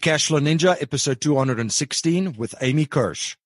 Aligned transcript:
Cashflow 0.00 0.38
Ninja, 0.40 0.80
episode 0.80 1.20
216 1.20 2.34
with 2.34 2.54
Amy 2.60 2.86
Kirsch. 2.86 3.36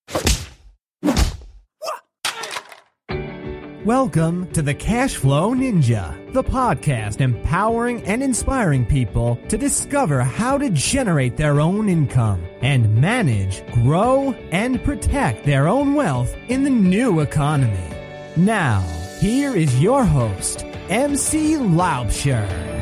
Welcome 3.86 4.52
to 4.52 4.60
the 4.60 4.74
Cashflow 4.74 5.56
Ninja, 5.56 6.32
the 6.34 6.44
podcast 6.44 7.22
empowering 7.22 8.02
and 8.04 8.22
inspiring 8.22 8.84
people 8.84 9.36
to 9.48 9.56
discover 9.56 10.20
how 10.20 10.58
to 10.58 10.68
generate 10.68 11.38
their 11.38 11.58
own 11.58 11.88
income 11.88 12.46
and 12.60 13.00
manage, 13.00 13.64
grow, 13.72 14.34
and 14.50 14.84
protect 14.84 15.46
their 15.46 15.68
own 15.68 15.94
wealth 15.94 16.36
in 16.48 16.64
the 16.64 16.70
new 16.70 17.20
economy. 17.20 17.88
Now, 18.36 18.82
here 19.20 19.56
is 19.56 19.80
your 19.80 20.04
host, 20.04 20.66
MC 20.90 21.54
Laubscher. 21.54 22.81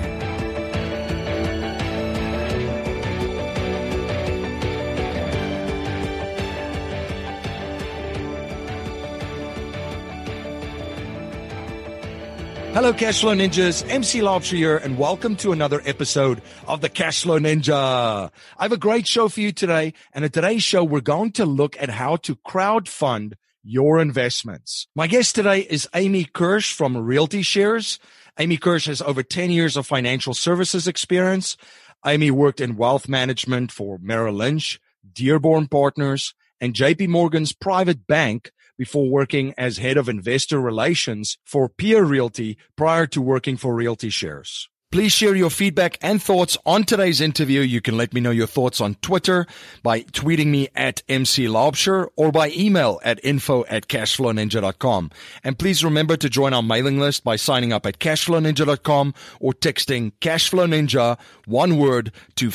Hello, 12.81 12.95
Cashflow 12.95 13.37
Ninjas. 13.37 13.87
MC 13.91 14.21
Laubscher 14.21 14.57
here, 14.57 14.79
and 14.79 14.97
welcome 14.97 15.37
to 15.37 15.53
another 15.53 15.83
episode 15.85 16.41
of 16.67 16.81
the 16.81 16.89
Cashflow 16.89 17.39
Ninja. 17.39 18.31
I 18.57 18.63
have 18.63 18.73
a 18.73 18.79
great 18.79 19.07
show 19.07 19.29
for 19.29 19.41
you 19.41 19.53
today, 19.53 19.93
and 20.15 20.25
in 20.25 20.31
today's 20.31 20.63
show, 20.63 20.83
we're 20.83 21.03
going 21.03 21.33
to 21.33 21.45
look 21.45 21.77
at 21.79 21.91
how 21.91 22.17
to 22.17 22.37
crowd 22.37 22.89
fund 22.89 23.37
your 23.63 24.01
investments. 24.01 24.89
My 24.97 25.09
guest 25.09 25.35
today 25.35 25.61
is 25.61 25.91
Amy 25.95 26.25
Kirsch 26.25 26.73
from 26.73 26.97
Realty 26.97 27.43
Shares. 27.43 27.99
Amy 28.39 28.57
Kirsch 28.57 28.87
has 28.87 29.03
over 29.03 29.23
10 29.23 29.51
years 29.51 29.77
of 29.77 29.87
financial 29.87 30.33
services 30.33 30.89
experience. 30.89 31.59
Amy 32.07 32.31
worked 32.31 32.63
in 32.63 32.79
wealth 32.79 33.11
management 33.11 33.73
for 33.73 33.99
Merrill 34.01 34.37
Lynch, 34.37 34.81
Dearborn 35.13 35.69
Partners, 35.69 36.33
and 36.63 36.73
JP 36.73 37.09
Morgan's 37.09 37.53
private 37.53 38.07
bank 38.07 38.51
before 38.81 39.11
working 39.11 39.53
as 39.59 39.77
head 39.77 39.99
of 39.99 40.09
investor 40.09 40.59
relations 40.59 41.37
for 41.45 41.69
PeerRealty 41.69 42.57
prior 42.77 43.07
to 43.07 43.21
working 43.21 43.59
for 43.59 43.75
Realty 43.75 44.09
Shares. 44.09 44.71
Please 44.91 45.13
share 45.13 45.37
your 45.37 45.51
feedback 45.51 45.99
and 46.01 46.21
thoughts 46.21 46.57
on 46.65 46.85
today's 46.85 47.21
interview. 47.21 47.61
You 47.61 47.83
can 47.83 47.99
let 47.99 48.15
me 48.15 48.23
know 48.23 48.31
your 48.31 48.47
thoughts 48.47 48.81
on 48.81 48.95
Twitter 48.97 49.47
by 49.83 50.01
tweeting 50.01 50.47
me 50.47 50.69
at 50.75 51.03
MC 51.11 51.45
Laubscher 51.45 52.09
or 52.17 52.33
by 52.33 52.51
email 52.57 52.99
at 53.05 53.23
info 53.23 53.67
at 53.67 53.87
cashflowninja.com. 53.87 55.11
And 55.45 55.59
please 55.59 55.85
remember 55.85 56.17
to 56.17 56.31
join 56.31 56.55
our 56.55 56.63
mailing 56.63 56.99
list 56.99 57.23
by 57.23 57.37
signing 57.37 57.73
up 57.73 57.85
at 57.85 57.99
cashflowninja.com 57.99 59.15
or 59.39 59.53
texting 59.53 60.13
Cashflow 60.21 60.67
Ninja, 60.67 61.19
one 61.45 61.77
word, 61.77 62.13
to 62.37 62.51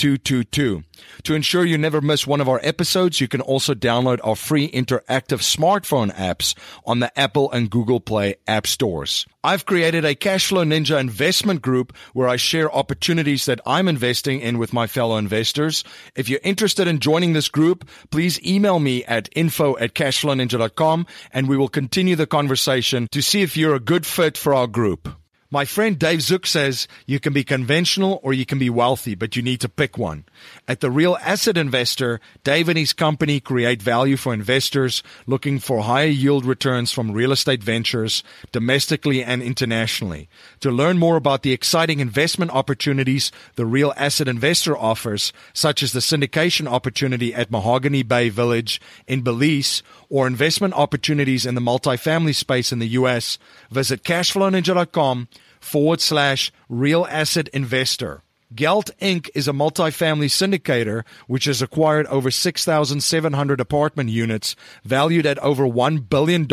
44222. 0.00 0.82
To 1.24 1.34
ensure 1.34 1.64
you 1.64 1.76
never 1.76 2.00
miss 2.00 2.26
one 2.26 2.40
of 2.40 2.48
our 2.48 2.60
episodes, 2.62 3.20
you 3.20 3.28
can 3.28 3.42
also 3.42 3.74
download 3.74 4.18
our 4.24 4.34
free 4.34 4.70
interactive 4.70 5.42
smartphone 5.42 6.14
apps 6.14 6.54
on 6.86 7.00
the 7.00 7.18
Apple 7.18 7.50
and 7.52 7.70
Google 7.70 8.00
Play 8.00 8.36
app 8.46 8.66
stores. 8.66 9.26
I've 9.44 9.66
created 9.66 10.04
a 10.04 10.14
Cashflow 10.14 10.66
Ninja 10.66 10.98
investment 10.98 11.60
group 11.60 11.94
where 12.14 12.28
I 12.28 12.36
share 12.36 12.74
opportunities 12.74 13.44
that 13.44 13.60
I'm 13.66 13.88
investing 13.88 14.40
in 14.40 14.58
with 14.58 14.72
my 14.72 14.86
fellow 14.86 15.18
investors. 15.18 15.84
If 16.14 16.28
you're 16.28 16.40
interested 16.42 16.88
in 16.88 17.00
joining 17.00 17.34
this 17.34 17.48
group, 17.48 17.88
please 18.10 18.42
email 18.46 18.78
me 18.78 19.04
at 19.04 19.28
info 19.36 19.76
at 19.78 19.94
cashflowninja.com 19.94 21.06
and 21.32 21.48
we 21.48 21.56
will 21.56 21.68
continue 21.68 22.16
the 22.16 22.26
conversation 22.26 23.06
to 23.12 23.22
see 23.22 23.42
if 23.42 23.56
you're 23.56 23.74
a 23.74 23.80
good 23.80 24.06
fit 24.06 24.38
for 24.38 24.54
our 24.54 24.66
group. 24.66 25.19
My 25.52 25.64
friend 25.64 25.98
Dave 25.98 26.22
Zook 26.22 26.46
says 26.46 26.86
you 27.06 27.18
can 27.18 27.32
be 27.32 27.42
conventional 27.42 28.20
or 28.22 28.32
you 28.32 28.46
can 28.46 28.60
be 28.60 28.70
wealthy, 28.70 29.16
but 29.16 29.34
you 29.34 29.42
need 29.42 29.60
to 29.62 29.68
pick 29.68 29.98
one. 29.98 30.24
At 30.68 30.78
the 30.78 30.92
Real 30.92 31.18
Asset 31.22 31.58
Investor, 31.58 32.20
Dave 32.44 32.68
and 32.68 32.78
his 32.78 32.92
company 32.92 33.40
create 33.40 33.82
value 33.82 34.16
for 34.16 34.32
investors 34.32 35.02
looking 35.26 35.58
for 35.58 35.82
higher 35.82 36.06
yield 36.06 36.44
returns 36.44 36.92
from 36.92 37.10
real 37.10 37.32
estate 37.32 37.64
ventures 37.64 38.22
domestically 38.52 39.24
and 39.24 39.42
internationally. 39.42 40.28
To 40.60 40.70
learn 40.70 40.98
more 40.98 41.16
about 41.16 41.42
the 41.42 41.52
exciting 41.52 41.98
investment 41.98 42.52
opportunities 42.52 43.32
the 43.56 43.66
Real 43.66 43.92
Asset 43.96 44.28
Investor 44.28 44.78
offers, 44.78 45.32
such 45.52 45.82
as 45.82 45.92
the 45.92 45.98
syndication 45.98 46.68
opportunity 46.68 47.34
at 47.34 47.50
Mahogany 47.50 48.04
Bay 48.04 48.28
Village 48.28 48.80
in 49.08 49.22
Belize 49.22 49.82
or 50.10 50.26
investment 50.26 50.74
opportunities 50.74 51.46
in 51.46 51.54
the 51.54 51.60
multifamily 51.60 52.34
space 52.34 52.72
in 52.72 52.80
the 52.80 52.88
U.S., 52.88 53.38
visit 53.70 54.02
cashflowninja.com 54.02 55.28
forward 55.60 56.00
slash 56.00 56.52
real 56.68 57.06
asset 57.08 57.48
investor. 57.48 58.22
Gelt 58.52 58.90
Inc. 59.00 59.30
is 59.32 59.46
a 59.46 59.52
multifamily 59.52 60.26
syndicator 60.26 61.04
which 61.28 61.44
has 61.44 61.62
acquired 61.62 62.06
over 62.08 62.32
6,700 62.32 63.60
apartment 63.60 64.10
units 64.10 64.56
valued 64.84 65.24
at 65.24 65.38
over 65.38 65.64
$1 65.64 66.08
billion 66.08 66.46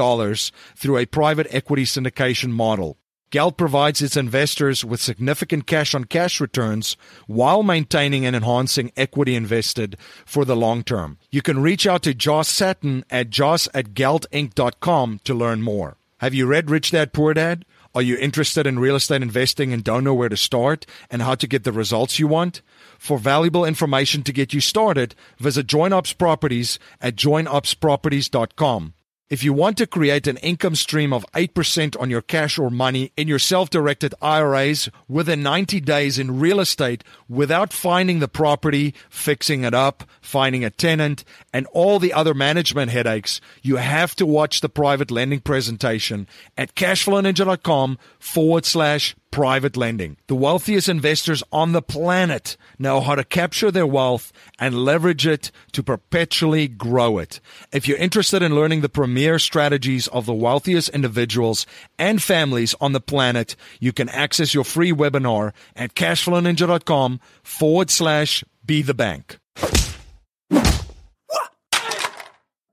through 0.76 0.98
a 0.98 1.08
private 1.08 1.48
equity 1.50 1.86
syndication 1.86 2.52
model. 2.52 2.98
Gelt 3.30 3.58
provides 3.58 4.02
its 4.02 4.16
investors 4.16 4.86
with 4.86 5.02
significant 5.02 5.68
cash 5.68 5.94
on 5.94 6.06
cash 6.06 6.40
returns 6.40 6.96
while 7.26 7.62
maintaining 7.62 8.26
and 8.26 8.34
enhancing 8.36 8.90
equity 8.96 9.36
invested 9.36 9.98
for 10.26 10.46
the 10.46 10.56
long 10.56 10.82
term. 10.82 11.18
You 11.30 11.42
can 11.42 11.62
reach 11.62 11.86
out 11.86 12.04
to 12.04 12.14
Josh 12.14 12.48
Satin 12.48 13.04
at 13.10 13.30
josh 13.30 13.68
at 13.74 13.94
to 13.94 15.34
learn 15.34 15.62
more. 15.62 15.98
Have 16.20 16.34
you 16.34 16.46
read 16.46 16.70
Rich 16.70 16.92
Dad 16.92 17.12
Poor 17.12 17.34
Dad? 17.34 17.66
Are 17.94 18.02
you 18.02 18.16
interested 18.18 18.66
in 18.66 18.80
real 18.80 18.96
estate 18.96 19.22
investing 19.22 19.74
and 19.74 19.84
don't 19.84 20.04
know 20.06 20.14
where 20.14 20.30
to 20.30 20.38
start 20.38 20.86
and 21.10 21.22
how 21.22 21.36
to 21.36 21.48
get 21.48 21.66
the 21.66 21.72
results 21.74 22.20
you 22.20 22.28
want? 22.28 22.62
For 22.98 23.18
valuable 23.18 23.66
information 23.66 24.24
to 24.24 24.32
get 24.32 24.54
you 24.54 24.62
started, 24.62 25.16
visit 25.38 25.68
JoinUps 25.68 26.18
Properties 26.18 26.80
at 27.02 27.16
joinupsproperties.com. 27.16 28.94
If 29.30 29.44
you 29.44 29.52
want 29.52 29.78
to 29.80 29.88
create 29.88 30.26
an 30.28 30.38
income 30.38 30.76
stream 30.76 31.12
of 31.12 31.26
8% 31.34 32.00
on 32.00 32.10
your 32.10 32.22
cash 32.22 32.58
or 32.58 32.70
money 32.70 33.12
in 33.18 33.28
your 33.28 33.40
self 33.40 33.70
directed 33.70 34.16
IRAs 34.22 34.88
within 35.10 35.44
90 35.44 35.82
days 35.82 36.18
in 36.18 36.40
real 36.40 36.62
estate 36.62 37.04
without 37.28 37.74
finding 37.74 38.20
the 38.20 38.30
property, 38.30 38.94
fixing 39.10 39.66
it 39.66 39.74
up, 39.74 40.06
finding 40.22 40.64
a 40.64 40.70
tenant, 40.70 41.26
and 41.52 41.68
all 41.74 42.00
the 42.00 42.14
other 42.14 42.34
management 42.34 42.90
headaches, 42.92 43.42
you 43.62 43.76
have 43.76 44.16
to 44.16 44.26
watch 44.26 44.62
the 44.62 44.70
private 44.70 45.12
lending 45.12 45.42
presentation 45.42 46.26
at 46.58 46.74
cashflowninja.com 46.76 47.98
forward 48.20 48.64
slash 48.64 49.14
private 49.32 49.78
lending. 49.78 50.18
The 50.28 50.36
wealthiest 50.36 50.90
investors 50.90 51.44
on 51.52 51.72
the 51.72 51.82
planet 51.82 52.58
know 52.80 53.02
how 53.02 53.16
to 53.16 53.24
capture 53.24 53.72
their 53.72 53.86
wealth 53.86 54.32
and 54.60 54.86
leverage 54.86 55.28
it 55.28 55.52
to 55.74 55.84
perpetually 55.84 56.68
grow 56.68 57.18
it. 57.18 57.40
If 57.72 57.88
you're 57.88 57.98
interested 57.98 58.42
in 58.42 58.56
learning 58.56 58.82
the 58.82 58.90
premier 58.90 59.40
strategies 59.40 60.08
of 60.08 60.26
the 60.26 60.34
wealthiest 60.34 60.90
individuals 60.90 61.66
and 62.00 62.22
families 62.22 62.76
on 62.82 62.94
the 62.94 63.02
planet, 63.02 63.56
you 63.80 63.94
can 63.94 64.10
access 64.10 64.54
your 64.54 64.64
free 64.64 64.92
webinar 64.92 65.54
at 65.76 65.94
cashflowninja.com 65.94 67.20
forward 67.44 67.90
slash 67.90 68.44
be 68.66 68.82
the 68.82 68.94
bank. 68.94 69.38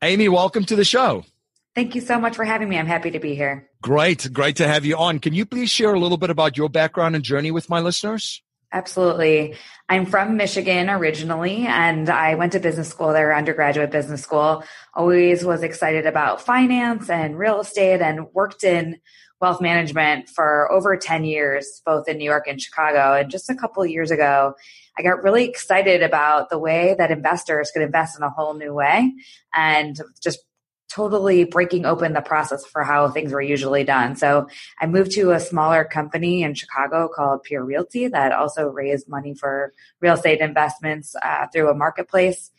Amy, 0.03 0.29
welcome 0.29 0.65
to 0.67 0.77
the 0.77 0.85
show. 0.85 1.25
Thank 1.75 1.97
you 1.97 2.01
so 2.01 2.21
much 2.21 2.37
for 2.37 2.45
having 2.45 2.69
me. 2.69 2.79
I'm 2.79 2.87
happy 2.87 3.11
to 3.11 3.19
be 3.19 3.35
here. 3.35 3.69
Great. 3.83 4.33
Great 4.33 4.57
to 4.57 4.69
have 4.69 4.85
you 4.85 4.97
on. 4.97 5.19
Can 5.19 5.35
you 5.35 5.45
please 5.45 5.71
share 5.71 5.93
a 5.93 5.99
little 5.99 6.19
bit 6.19 6.31
about 6.31 6.57
your 6.57 6.69
background 6.69 7.17
and 7.17 7.25
journey 7.25 7.51
with 7.51 7.69
my 7.69 7.81
listeners? 7.81 8.43
Absolutely. 8.73 9.55
I'm 9.89 10.05
from 10.05 10.37
Michigan 10.37 10.91
originally, 10.91 11.65
and 11.67 12.09
I 12.11 12.35
went 12.35 12.53
to 12.53 12.61
business 12.61 12.89
school 12.89 13.13
there, 13.13 13.35
undergraduate 13.35 13.93
business 13.93 14.23
school. 14.23 14.65
Always 14.95 15.45
was 15.45 15.63
excited 15.63 16.07
about 16.07 16.41
finance 16.41 17.09
and 17.09 17.39
real 17.39 17.61
estate 17.61 18.01
and 18.01 18.27
worked 18.33 18.65
in 18.65 19.01
wealth 19.41 19.61
management 19.61 20.29
for 20.29 20.71
over 20.73 20.97
10 20.97 21.25
years, 21.25 21.83
both 21.85 22.09
in 22.09 22.19
New 22.19 22.25
York 22.25 22.47
and 22.49 22.61
Chicago. 22.61 23.15
And 23.15 23.31
just 23.31 23.51
a 23.51 23.55
couple 23.55 23.83
of 23.83 23.91
years 23.91 24.11
ago, 24.11 24.55
I 24.99 25.03
got 25.03 25.23
really 25.23 25.45
excited 25.45 26.03
about 26.03 26.51
the 26.51 26.59
way 26.59 26.95
that 26.99 27.11
investors 27.11 27.71
could 27.73 27.83
invest 27.83 28.17
in 28.17 28.25
a 28.25 28.31
whole 28.31 28.55
new 28.55 28.75
way 28.75 29.13
and 29.55 30.01
just 30.21 30.41
totally 30.95 31.43
breaking 31.43 31.85
open 31.85 32.13
the 32.13 32.21
process 32.21 32.65
for 32.65 32.85
how 32.85 33.09
things 33.09 33.33
were 33.33 33.43
usually 33.43 33.83
done. 33.83 34.15
So 34.15 34.47
I 34.81 34.87
moved 34.87 35.11
to 35.13 35.33
a 35.33 35.41
smaller 35.41 35.85
company 35.85 36.45
in 36.45 36.55
Chicago 36.55 37.09
called 37.13 37.45
PeerRealty 37.51 38.13
that 38.13 38.31
also 38.31 38.69
raised 38.69 39.09
money 39.09 39.35
for 39.35 39.73
real 40.01 40.15
estate 40.15 40.41
investments 40.41 41.17
uh, 41.21 41.49
through 41.53 41.69
a 41.69 41.75
marketplace. 41.75 42.53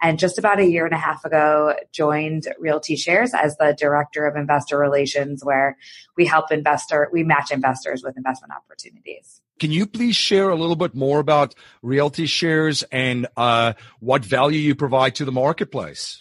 And 0.00 0.18
just 0.18 0.38
about 0.38 0.58
a 0.58 0.64
year 0.64 0.86
and 0.86 0.94
a 0.94 0.98
half 0.98 1.24
ago, 1.24 1.76
joined 1.92 2.48
Realty 2.58 2.96
Shares 2.96 3.34
as 3.34 3.56
the 3.58 3.76
director 3.78 4.26
of 4.26 4.36
investor 4.36 4.78
relations, 4.78 5.44
where 5.44 5.76
we 6.16 6.24
help 6.24 6.50
investor, 6.50 7.08
we 7.12 7.22
match 7.22 7.52
investors 7.52 8.02
with 8.02 8.16
investment 8.16 8.52
opportunities. 8.52 9.42
Can 9.60 9.70
you 9.70 9.86
please 9.86 10.16
share 10.16 10.48
a 10.48 10.56
little 10.56 10.74
bit 10.74 10.94
more 10.96 11.20
about 11.20 11.54
Realty 11.82 12.26
Shares 12.26 12.82
and 12.90 13.28
uh, 13.36 13.74
what 14.00 14.24
value 14.24 14.58
you 14.58 14.74
provide 14.74 15.14
to 15.16 15.24
the 15.24 15.30
marketplace? 15.30 16.20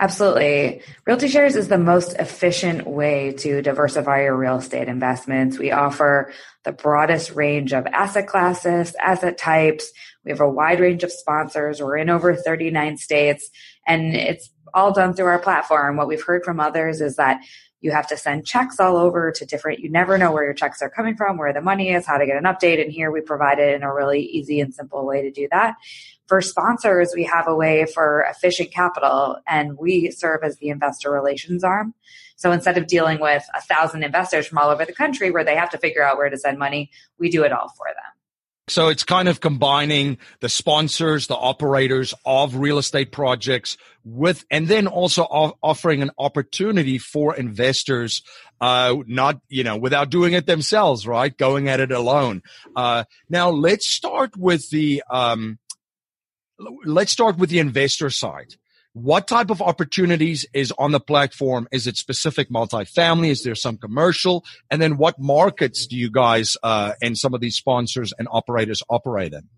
Absolutely. 0.00 0.80
Realty 1.06 1.28
Shares 1.28 1.56
is 1.56 1.68
the 1.68 1.76
most 1.76 2.14
efficient 2.14 2.86
way 2.86 3.32
to 3.32 3.60
diversify 3.60 4.22
your 4.22 4.34
real 4.34 4.56
estate 4.56 4.88
investments. 4.88 5.58
We 5.58 5.72
offer 5.72 6.32
the 6.64 6.72
broadest 6.72 7.32
range 7.32 7.74
of 7.74 7.86
asset 7.86 8.26
classes, 8.26 8.94
asset 8.98 9.36
types. 9.36 9.92
We 10.24 10.30
have 10.30 10.40
a 10.40 10.48
wide 10.48 10.80
range 10.80 11.04
of 11.04 11.12
sponsors. 11.12 11.82
We're 11.82 11.98
in 11.98 12.08
over 12.08 12.34
39 12.34 12.96
states 12.96 13.50
and 13.86 14.16
it's 14.16 14.48
all 14.74 14.92
done 14.92 15.14
through 15.14 15.26
our 15.26 15.38
platform. 15.38 15.96
What 15.96 16.08
we've 16.08 16.22
heard 16.22 16.44
from 16.44 16.60
others 16.60 17.00
is 17.00 17.16
that 17.16 17.40
you 17.80 17.90
have 17.92 18.06
to 18.08 18.16
send 18.16 18.46
checks 18.46 18.78
all 18.78 18.96
over 18.96 19.32
to 19.32 19.46
different, 19.46 19.80
you 19.80 19.90
never 19.90 20.18
know 20.18 20.32
where 20.32 20.44
your 20.44 20.54
checks 20.54 20.82
are 20.82 20.90
coming 20.90 21.16
from, 21.16 21.38
where 21.38 21.52
the 21.52 21.62
money 21.62 21.90
is, 21.90 22.06
how 22.06 22.18
to 22.18 22.26
get 22.26 22.36
an 22.36 22.44
update. 22.44 22.80
And 22.82 22.92
here 22.92 23.10
we 23.10 23.20
provide 23.22 23.58
it 23.58 23.74
in 23.74 23.82
a 23.82 23.92
really 23.92 24.20
easy 24.20 24.60
and 24.60 24.74
simple 24.74 25.06
way 25.06 25.22
to 25.22 25.30
do 25.30 25.48
that. 25.50 25.76
For 26.28 26.40
sponsors, 26.42 27.12
we 27.14 27.24
have 27.24 27.48
a 27.48 27.56
way 27.56 27.86
for 27.86 28.24
efficient 28.28 28.70
capital 28.70 29.38
and 29.48 29.78
we 29.78 30.10
serve 30.10 30.44
as 30.44 30.56
the 30.58 30.68
investor 30.68 31.10
relations 31.10 31.64
arm. 31.64 31.94
So 32.36 32.52
instead 32.52 32.78
of 32.78 32.86
dealing 32.86 33.18
with 33.18 33.44
a 33.54 33.60
thousand 33.60 34.02
investors 34.02 34.46
from 34.46 34.58
all 34.58 34.70
over 34.70 34.84
the 34.84 34.92
country 34.92 35.30
where 35.30 35.44
they 35.44 35.56
have 35.56 35.70
to 35.70 35.78
figure 35.78 36.04
out 36.04 36.16
where 36.16 36.30
to 36.30 36.38
send 36.38 36.58
money, 36.58 36.90
we 37.18 37.30
do 37.30 37.44
it 37.44 37.52
all 37.52 37.68
for 37.76 37.86
them. 37.88 38.09
So 38.70 38.86
it's 38.88 39.02
kind 39.02 39.28
of 39.28 39.40
combining 39.40 40.18
the 40.38 40.48
sponsors, 40.48 41.26
the 41.26 41.34
operators 41.34 42.14
of 42.24 42.54
real 42.54 42.78
estate 42.78 43.10
projects 43.10 43.76
with, 44.04 44.44
and 44.48 44.68
then 44.68 44.86
also 44.86 45.24
offering 45.24 46.02
an 46.02 46.12
opportunity 46.16 46.96
for 46.96 47.34
investors, 47.34 48.22
uh, 48.60 48.94
not, 49.08 49.40
you 49.48 49.64
know, 49.64 49.76
without 49.76 50.08
doing 50.08 50.34
it 50.34 50.46
themselves, 50.46 51.04
right? 51.04 51.36
Going 51.36 51.68
at 51.68 51.80
it 51.80 51.90
alone. 51.90 52.42
Uh, 52.76 53.04
now 53.28 53.50
let's 53.50 53.88
start 53.88 54.36
with 54.36 54.70
the, 54.70 55.02
um, 55.10 55.58
let's 56.84 57.10
start 57.10 57.38
with 57.38 57.50
the 57.50 57.58
investor 57.58 58.08
side 58.08 58.54
what 58.92 59.28
type 59.28 59.50
of 59.50 59.62
opportunities 59.62 60.44
is 60.52 60.72
on 60.78 60.92
the 60.92 61.00
platform? 61.00 61.68
Is 61.70 61.86
it 61.86 61.96
specific 61.96 62.50
multifamily? 62.50 63.28
Is 63.28 63.44
there 63.44 63.54
some 63.54 63.76
commercial? 63.76 64.44
And 64.70 64.82
then 64.82 64.96
what 64.96 65.18
markets 65.18 65.86
do 65.86 65.96
you 65.96 66.10
guys 66.10 66.56
uh, 66.62 66.92
and 67.00 67.16
some 67.16 67.34
of 67.34 67.40
these 67.40 67.56
sponsors 67.56 68.12
and 68.18 68.26
operators 68.30 68.82
operate 68.88 69.32
in? 69.32 69.48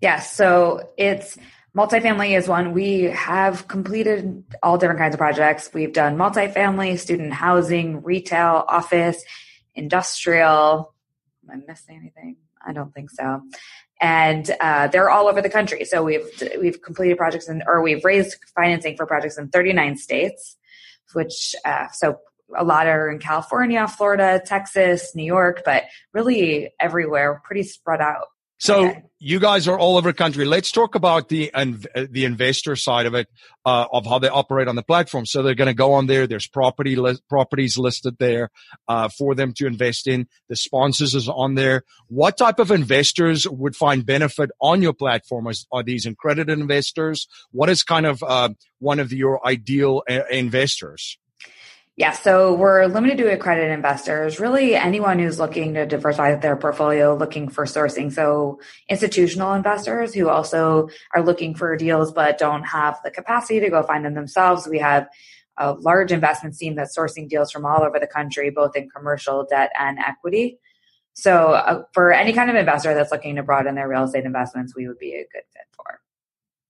Yes, 0.00 0.34
so 0.34 0.90
it's 0.98 1.38
multifamily 1.76 2.36
is 2.36 2.48
one. 2.48 2.72
We 2.72 3.02
have 3.04 3.68
completed 3.68 4.44
all 4.62 4.76
different 4.76 5.00
kinds 5.00 5.14
of 5.14 5.18
projects. 5.18 5.70
We've 5.72 5.92
done 5.92 6.16
multifamily, 6.16 6.98
student 6.98 7.32
housing, 7.32 8.02
retail, 8.02 8.64
office, 8.68 9.22
industrial. 9.74 10.94
Am 11.48 11.62
I 11.62 11.64
missing 11.66 11.96
anything? 11.96 12.36
I 12.66 12.72
don't 12.72 12.92
think 12.92 13.10
so 13.10 13.42
and 14.04 14.54
uh, 14.60 14.86
they're 14.88 15.08
all 15.08 15.28
over 15.28 15.40
the 15.40 15.48
country. 15.48 15.86
So 15.86 16.04
we've 16.04 16.28
we've 16.60 16.82
completed 16.82 17.16
projects 17.16 17.48
in, 17.48 17.62
or 17.66 17.82
we've 17.82 18.04
raised 18.04 18.36
financing 18.54 18.98
for 18.98 19.06
projects 19.06 19.38
in 19.38 19.48
39 19.48 19.96
states, 19.96 20.58
which 21.14 21.54
uh, 21.64 21.88
so 21.88 22.18
a 22.54 22.64
lot 22.64 22.86
are 22.86 23.10
in 23.10 23.18
California, 23.18 23.88
Florida, 23.88 24.42
Texas, 24.44 25.16
New 25.16 25.24
York, 25.24 25.62
but 25.64 25.84
really 26.12 26.70
everywhere, 26.78 27.40
pretty 27.46 27.62
spread 27.62 28.02
out. 28.02 28.26
So 28.58 28.86
okay. 28.86 29.02
you 29.18 29.40
guys 29.40 29.66
are 29.66 29.78
all 29.78 29.96
over 29.96 30.10
the 30.10 30.16
country. 30.16 30.44
Let's 30.44 30.70
talk 30.70 30.94
about 30.94 31.28
the 31.28 31.52
and 31.52 31.86
the 32.10 32.24
investor 32.24 32.76
side 32.76 33.06
of 33.06 33.14
it, 33.14 33.28
uh, 33.66 33.86
of 33.92 34.06
how 34.06 34.18
they 34.18 34.28
operate 34.28 34.68
on 34.68 34.76
the 34.76 34.82
platform. 34.82 35.26
So 35.26 35.42
they're 35.42 35.54
going 35.54 35.66
to 35.66 35.74
go 35.74 35.94
on 35.94 36.06
there. 36.06 36.26
There's 36.26 36.46
property 36.46 36.96
li- 36.96 37.18
properties 37.28 37.76
listed 37.76 38.16
there 38.18 38.50
uh, 38.88 39.08
for 39.08 39.34
them 39.34 39.52
to 39.54 39.66
invest 39.66 40.06
in. 40.06 40.28
The 40.48 40.56
sponsors 40.56 41.14
is 41.14 41.28
on 41.28 41.56
there. 41.56 41.82
What 42.08 42.38
type 42.38 42.58
of 42.58 42.70
investors 42.70 43.46
would 43.48 43.74
find 43.76 44.06
benefit 44.06 44.50
on 44.60 44.82
your 44.82 44.94
platform? 44.94 45.48
Are, 45.48 45.54
are 45.72 45.82
these 45.82 46.06
accredited 46.06 46.58
investors? 46.58 47.26
What 47.50 47.68
is 47.68 47.82
kind 47.82 48.06
of 48.06 48.22
uh, 48.22 48.50
one 48.78 49.00
of 49.00 49.12
your 49.12 49.46
ideal 49.46 50.04
uh, 50.08 50.26
investors? 50.30 51.18
Yeah, 51.96 52.10
so 52.10 52.54
we're 52.54 52.86
limited 52.86 53.18
to 53.18 53.32
accredited 53.32 53.70
investors, 53.70 54.40
really 54.40 54.74
anyone 54.74 55.20
who's 55.20 55.38
looking 55.38 55.74
to 55.74 55.86
diversify 55.86 56.34
their 56.34 56.56
portfolio, 56.56 57.16
looking 57.16 57.48
for 57.48 57.66
sourcing. 57.66 58.12
So 58.12 58.58
institutional 58.88 59.52
investors 59.52 60.12
who 60.12 60.28
also 60.28 60.88
are 61.14 61.22
looking 61.22 61.54
for 61.54 61.76
deals 61.76 62.10
but 62.10 62.36
don't 62.36 62.64
have 62.64 62.98
the 63.04 63.12
capacity 63.12 63.60
to 63.60 63.70
go 63.70 63.84
find 63.84 64.04
them 64.04 64.14
themselves. 64.14 64.66
We 64.66 64.80
have 64.80 65.06
a 65.56 65.74
large 65.74 66.10
investment 66.10 66.56
team 66.56 66.74
that's 66.74 66.98
sourcing 66.98 67.28
deals 67.28 67.52
from 67.52 67.64
all 67.64 67.84
over 67.84 68.00
the 68.00 68.08
country, 68.08 68.50
both 68.50 68.74
in 68.74 68.88
commercial, 68.90 69.46
debt, 69.48 69.70
and 69.78 70.00
equity. 70.00 70.58
So 71.12 71.52
uh, 71.52 71.84
for 71.92 72.12
any 72.12 72.32
kind 72.32 72.50
of 72.50 72.56
investor 72.56 72.92
that's 72.92 73.12
looking 73.12 73.36
to 73.36 73.44
broaden 73.44 73.76
their 73.76 73.88
real 73.88 74.02
estate 74.02 74.24
investments, 74.24 74.74
we 74.74 74.88
would 74.88 74.98
be 74.98 75.12
a 75.12 75.28
good 75.32 75.44
fit 75.52 75.68
for. 75.76 76.00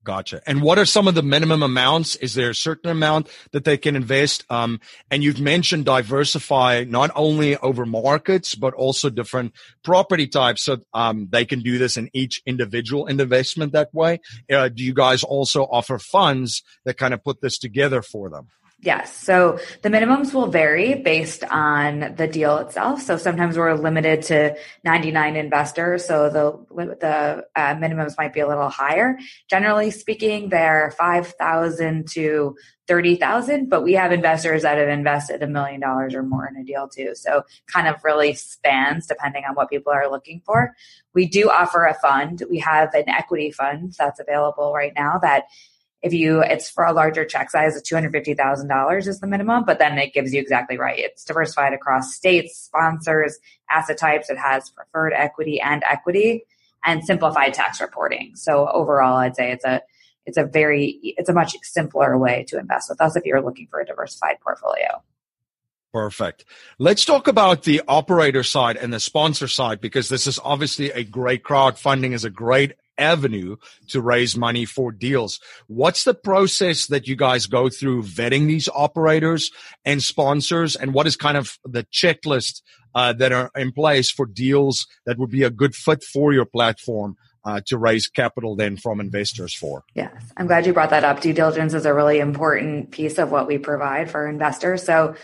Gotcha. 0.04 0.42
And 0.46 0.60
what 0.60 0.78
are 0.78 0.84
some 0.84 1.08
of 1.08 1.14
the 1.14 1.22
minimum 1.22 1.62
amounts? 1.62 2.14
Is 2.16 2.34
there 2.34 2.50
a 2.50 2.54
certain 2.54 2.90
amount 2.90 3.30
that 3.52 3.64
they 3.64 3.78
can 3.78 3.96
invest? 3.96 4.44
Um, 4.50 4.80
and 5.10 5.24
you've 5.24 5.40
mentioned 5.40 5.86
diversify 5.86 6.84
not 6.86 7.10
only 7.14 7.56
over 7.56 7.86
markets, 7.86 8.54
but 8.54 8.74
also 8.74 9.08
different 9.08 9.54
property 9.82 10.26
types. 10.26 10.62
So, 10.64 10.78
um, 10.92 11.28
they 11.30 11.46
can 11.46 11.60
do 11.60 11.78
this 11.78 11.96
in 11.96 12.10
each 12.12 12.42
individual 12.44 13.06
investment 13.06 13.72
that 13.72 13.94
way. 13.94 14.20
Uh, 14.52 14.68
do 14.68 14.84
you 14.84 14.92
guys 14.92 15.24
also 15.24 15.64
offer 15.64 15.98
funds 15.98 16.62
that 16.84 16.98
kind 16.98 17.14
of 17.14 17.24
put 17.24 17.40
this 17.40 17.56
together 17.56 18.02
for 18.02 18.28
them? 18.28 18.48
Yes. 18.84 19.16
So 19.16 19.58
the 19.80 19.88
minimums 19.88 20.34
will 20.34 20.48
vary 20.48 20.94
based 20.94 21.42
on 21.42 22.14
the 22.18 22.28
deal 22.28 22.58
itself. 22.58 23.00
So 23.00 23.16
sometimes 23.16 23.56
we're 23.56 23.72
limited 23.72 24.20
to 24.24 24.56
99 24.84 25.36
investors. 25.36 26.04
So 26.04 26.28
the, 26.28 26.94
the 27.00 27.46
uh, 27.56 27.74
minimums 27.76 28.12
might 28.18 28.34
be 28.34 28.40
a 28.40 28.46
little 28.46 28.68
higher. 28.68 29.18
Generally 29.48 29.92
speaking, 29.92 30.50
they're 30.50 30.92
5,000 30.98 32.08
to 32.08 32.56
30,000, 32.86 33.70
but 33.70 33.82
we 33.82 33.94
have 33.94 34.12
investors 34.12 34.60
that 34.62 34.76
have 34.76 34.90
invested 34.90 35.42
a 35.42 35.46
million 35.46 35.80
dollars 35.80 36.14
or 36.14 36.22
more 36.22 36.46
in 36.46 36.60
a 36.60 36.64
deal 36.64 36.86
too. 36.86 37.12
So 37.14 37.44
kind 37.66 37.88
of 37.88 37.96
really 38.04 38.34
spans 38.34 39.06
depending 39.06 39.44
on 39.48 39.54
what 39.54 39.70
people 39.70 39.94
are 39.94 40.10
looking 40.10 40.42
for. 40.44 40.74
We 41.14 41.26
do 41.26 41.48
offer 41.48 41.86
a 41.86 41.94
fund. 41.94 42.42
We 42.50 42.58
have 42.58 42.92
an 42.92 43.08
equity 43.08 43.50
fund 43.50 43.94
that's 43.98 44.20
available 44.20 44.74
right 44.74 44.92
now 44.94 45.18
that 45.22 45.44
if 46.04 46.12
you 46.12 46.42
it's 46.42 46.68
for 46.68 46.84
a 46.84 46.92
larger 46.92 47.24
check 47.24 47.50
size 47.50 47.76
of 47.76 47.82
$250,000 47.82 49.06
is 49.06 49.20
the 49.20 49.26
minimum, 49.26 49.64
but 49.64 49.78
then 49.78 49.96
it 49.96 50.12
gives 50.12 50.34
you 50.34 50.40
exactly 50.40 50.76
right. 50.76 50.98
It's 50.98 51.24
diversified 51.24 51.72
across 51.72 52.14
states, 52.14 52.58
sponsors, 52.58 53.38
asset 53.70 53.96
types. 53.96 54.28
It 54.28 54.36
has 54.36 54.68
preferred 54.68 55.14
equity 55.14 55.62
and 55.62 55.82
equity 55.90 56.44
and 56.84 57.02
simplified 57.02 57.54
tax 57.54 57.80
reporting. 57.80 58.36
So 58.36 58.68
overall, 58.68 59.16
I'd 59.16 59.34
say 59.34 59.50
it's 59.50 59.64
a 59.64 59.80
it's 60.26 60.36
a 60.36 60.44
very 60.44 60.98
it's 61.02 61.30
a 61.30 61.32
much 61.32 61.56
simpler 61.62 62.18
way 62.18 62.44
to 62.48 62.58
invest 62.58 62.90
with 62.90 63.00
us 63.00 63.16
if 63.16 63.24
you're 63.24 63.42
looking 63.42 63.66
for 63.68 63.80
a 63.80 63.86
diversified 63.86 64.36
portfolio. 64.42 65.02
Perfect. 65.90 66.44
Let's 66.78 67.06
talk 67.06 67.28
about 67.28 67.62
the 67.62 67.80
operator 67.88 68.42
side 68.42 68.76
and 68.76 68.92
the 68.92 69.00
sponsor 69.00 69.48
side 69.48 69.80
because 69.80 70.10
this 70.10 70.26
is 70.26 70.38
obviously 70.44 70.90
a 70.90 71.02
great 71.02 71.44
crowdfunding 71.44 72.12
is 72.12 72.24
a 72.24 72.30
great 72.30 72.74
avenue 72.98 73.56
to 73.88 74.00
raise 74.00 74.36
money 74.36 74.64
for 74.64 74.92
deals. 74.92 75.40
What's 75.66 76.04
the 76.04 76.14
process 76.14 76.86
that 76.86 77.06
you 77.06 77.16
guys 77.16 77.46
go 77.46 77.68
through 77.68 78.04
vetting 78.04 78.46
these 78.46 78.68
operators 78.68 79.50
and 79.84 80.02
sponsors? 80.02 80.76
And 80.76 80.94
what 80.94 81.06
is 81.06 81.16
kind 81.16 81.36
of 81.36 81.58
the 81.64 81.84
checklist 81.84 82.62
uh, 82.94 83.12
that 83.14 83.32
are 83.32 83.50
in 83.56 83.72
place 83.72 84.10
for 84.10 84.26
deals 84.26 84.86
that 85.06 85.18
would 85.18 85.30
be 85.30 85.42
a 85.42 85.50
good 85.50 85.74
fit 85.74 86.02
for 86.02 86.32
your 86.32 86.46
platform? 86.46 87.16
Uh, 87.46 87.60
to 87.66 87.76
raise 87.76 88.08
capital 88.08 88.56
then 88.56 88.74
from 88.74 89.00
investors 89.00 89.54
for. 89.54 89.84
Yes, 89.92 90.14
I'm 90.38 90.46
glad 90.46 90.64
you 90.64 90.72
brought 90.72 90.88
that 90.88 91.04
up. 91.04 91.20
Due 91.20 91.34
diligence 91.34 91.74
is 91.74 91.84
a 91.84 91.92
really 91.92 92.18
important 92.18 92.90
piece 92.90 93.18
of 93.18 93.30
what 93.30 93.46
we 93.46 93.58
provide 93.58 94.10
for 94.10 94.26
investors. 94.26 94.82
So 94.82 95.14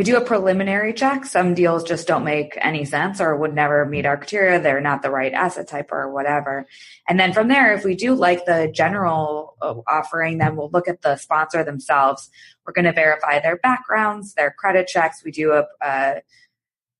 we 0.00 0.04
do 0.04 0.16
a 0.16 0.24
preliminary 0.24 0.94
check. 0.94 1.26
Some 1.26 1.52
deals 1.52 1.84
just 1.84 2.08
don't 2.08 2.24
make 2.24 2.56
any 2.58 2.86
sense 2.86 3.20
or 3.20 3.36
would 3.36 3.52
never 3.52 3.84
meet 3.84 4.06
our 4.06 4.16
criteria. 4.16 4.58
They're 4.58 4.80
not 4.80 5.02
the 5.02 5.10
right 5.10 5.30
asset 5.30 5.68
type 5.68 5.92
or 5.92 6.10
whatever. 6.10 6.66
And 7.06 7.20
then 7.20 7.34
from 7.34 7.48
there, 7.48 7.74
if 7.74 7.84
we 7.84 7.96
do 7.96 8.14
like 8.14 8.46
the 8.46 8.72
general 8.74 9.58
uh, 9.60 9.74
offering, 9.86 10.38
then 10.38 10.56
we'll 10.56 10.70
look 10.70 10.88
at 10.88 11.02
the 11.02 11.16
sponsor 11.16 11.62
themselves. 11.64 12.30
We're 12.64 12.72
going 12.72 12.86
to 12.86 12.92
verify 12.92 13.40
their 13.40 13.58
backgrounds, 13.58 14.32
their 14.32 14.50
credit 14.50 14.86
checks. 14.86 15.22
We 15.22 15.32
do 15.32 15.52
a, 15.52 15.66
a, 15.82 16.22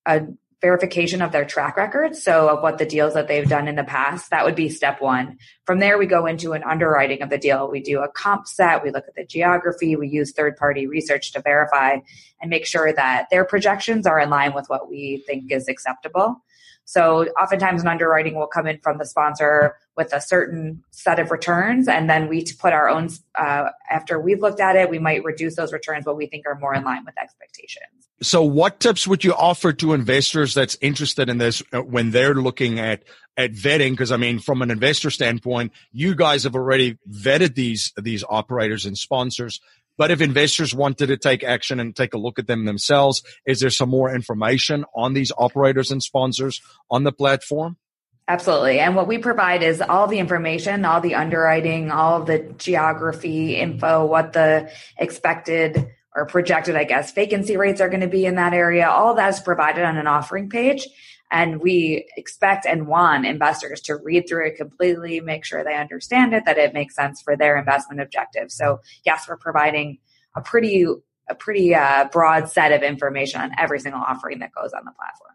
a 0.05 0.21
verification 0.61 1.23
of 1.23 1.33
their 1.33 1.45
track 1.45 1.77
record. 1.77 2.15
So 2.15 2.49
of 2.49 2.63
what 2.63 2.79
the 2.79 2.85
deals 2.85 3.15
that 3.15 3.29
they've 3.29 3.49
done 3.49 3.67
in 3.67 3.77
the 3.77 3.85
past, 3.85 4.31
that 4.31 4.45
would 4.45 4.55
be 4.55 4.69
step 4.69 5.01
one. 5.01 5.39
From 5.65 5.79
there, 5.79 5.97
we 5.97 6.07
go 6.07 6.27
into 6.27 6.53
an 6.53 6.63
underwriting 6.65 7.23
of 7.23 7.31
the 7.31 7.39
deal. 7.39 7.71
We 7.71 7.81
do 7.81 8.01
a 8.01 8.09
comp 8.09 8.47
set. 8.47 8.83
We 8.83 8.91
look 8.91 9.05
at 9.09 9.15
the 9.15 9.25
geography. 9.25 9.97
We 9.97 10.09
use 10.09 10.33
third 10.33 10.57
party 10.57 10.87
research 10.87 11.33
to 11.33 11.41
verify 11.41 11.99
and 12.41 12.51
make 12.51 12.67
sure 12.67 12.93
that 12.93 13.29
their 13.31 13.45
projections 13.45 14.07
are 14.07 14.21
in 14.21 14.29
line 14.29 14.53
with 14.55 14.67
what 14.69 14.91
we 14.91 15.25
think 15.27 15.51
is 15.51 15.69
acceptable. 15.69 16.43
So 16.85 17.29
oftentimes 17.41 17.83
an 17.83 17.89
underwriting 17.89 18.35
will 18.35 18.49
come 18.49 18.67
in 18.67 18.81
from 18.81 18.99
the 18.99 19.07
sponsor 19.07 19.77
with 19.97 20.13
a 20.13 20.21
certain 20.21 20.83
set 20.91 21.21
of 21.21 21.31
returns, 21.31 21.87
and 21.87 22.11
then 22.11 22.29
we 22.29 22.45
put 22.59 22.73
our 22.73 22.89
own. 22.89 23.11
Uh, 23.37 23.69
after 23.89 24.19
we've 24.19 24.41
looked 24.41 24.61
at 24.61 24.75
it, 24.75 24.91
we 24.91 24.99
might 24.99 25.23
reduce 25.23 25.55
those 25.55 25.73
returns, 25.73 26.05
what 26.05 26.17
we 26.17 26.27
think 26.27 26.47
are 26.47 26.59
more 26.59 26.75
in 26.75 26.83
line 26.83 27.05
with 27.05 27.17
expectations. 27.17 28.00
So, 28.23 28.43
what 28.43 28.81
tips 28.81 29.07
would 29.07 29.25
you 29.25 29.35
offer 29.35 29.73
to 29.73 29.95
investors 29.95 30.53
that's 30.53 30.77
interested 30.83 31.31
in 31.31 31.39
this 31.39 31.63
uh, 31.73 31.81
when 31.81 32.11
they're 32.11 32.35
looking 32.35 32.79
at 32.79 33.03
at 33.37 33.53
vetting? 33.53 33.93
Because 33.93 34.13
I 34.13 34.19
mean, 34.19 34.39
from 34.41 34.61
an 34.61 34.71
investor 34.71 35.11
standpoint, 35.11 35.73
you 35.91 36.15
guys 36.15 36.45
have 36.45 36.55
already 36.55 36.99
vetted 37.11 37.55
these 37.55 37.93
these 37.97 38.23
operators 38.29 38.85
and 38.85 38.97
sponsors 38.99 39.61
But 40.01 40.11
if 40.11 40.23
investors 40.23 40.75
wanted 40.75 41.09
to 41.09 41.19
take 41.19 41.45
action 41.45 41.79
and 41.79 41.95
take 41.95 42.15
a 42.15 42.19
look 42.19 42.39
at 42.39 42.47
them 42.47 42.65
themselves, 42.65 43.23
is 43.45 43.61
there 43.61 43.69
some 43.69 43.91
more 43.91 44.11
information 44.15 44.87
on 44.95 45.13
these 45.13 45.31
operators 45.37 45.91
and 45.91 46.03
sponsors 46.03 46.63
on 46.91 47.05
the 47.05 47.13
platform? 47.13 47.77
Absolutely. 48.27 48.81
And 48.81 48.97
what 48.97 49.07
we 49.07 49.19
provide 49.19 49.63
is 49.63 49.83
all 49.83 50.07
the 50.07 50.19
information, 50.19 50.87
all 50.87 51.03
the 51.03 51.17
underwriting, 51.17 51.91
all 51.91 52.23
the 52.23 52.55
geography 52.57 53.57
info, 53.57 54.07
what 54.07 54.33
the 54.33 54.71
expected 54.97 55.91
or 56.15 56.27
projected, 56.27 56.77
I 56.77 56.85
guess, 56.85 57.13
vacancy 57.13 57.57
rates 57.57 57.81
are 57.81 57.89
going 57.89 58.01
to 58.01 58.09
be 58.09 58.27
in 58.27 58.35
that 58.37 58.53
area. 58.53 58.89
All 58.89 59.15
that 59.15 59.35
is 59.35 59.41
provided 59.41 59.85
on 59.85 59.97
an 59.97 60.07
offering 60.07 60.49
page. 60.49 60.89
And 61.31 61.61
we 61.61 62.09
expect 62.17 62.67
and 62.67 62.89
want 62.89 63.25
investors 63.25 63.81
to 63.83 63.95
read 63.97 64.29
through 64.29 64.49
it 64.49 64.57
completely, 64.57 65.21
make 65.21 65.45
sure 65.45 65.63
they 65.63 65.77
understand 65.77 66.35
it, 66.35 66.45
that 66.47 66.59
it 66.59 66.75
makes 66.75 66.97
sense 66.97 67.23
for 67.23 67.37
their 67.37 67.57
investment 67.57 68.01
objective. 68.01 68.51
So 68.51 68.81
yes, 69.05 69.27
we're 69.29 69.37
providing 69.37 69.99
a 70.37 70.41
pretty, 70.41 70.85
a 71.29 71.35
pretty 71.37 71.75
uh, 71.75 72.09
broad 72.11 72.49
set 72.49 72.73
of 72.73 72.83
information 72.83 73.41
on 73.41 73.53
every 73.57 73.79
single 73.79 74.01
offering 74.01 74.41
that 74.41 74.51
goes 74.53 74.73
on 74.73 74.85
the 74.85 74.91
platform. 74.91 75.35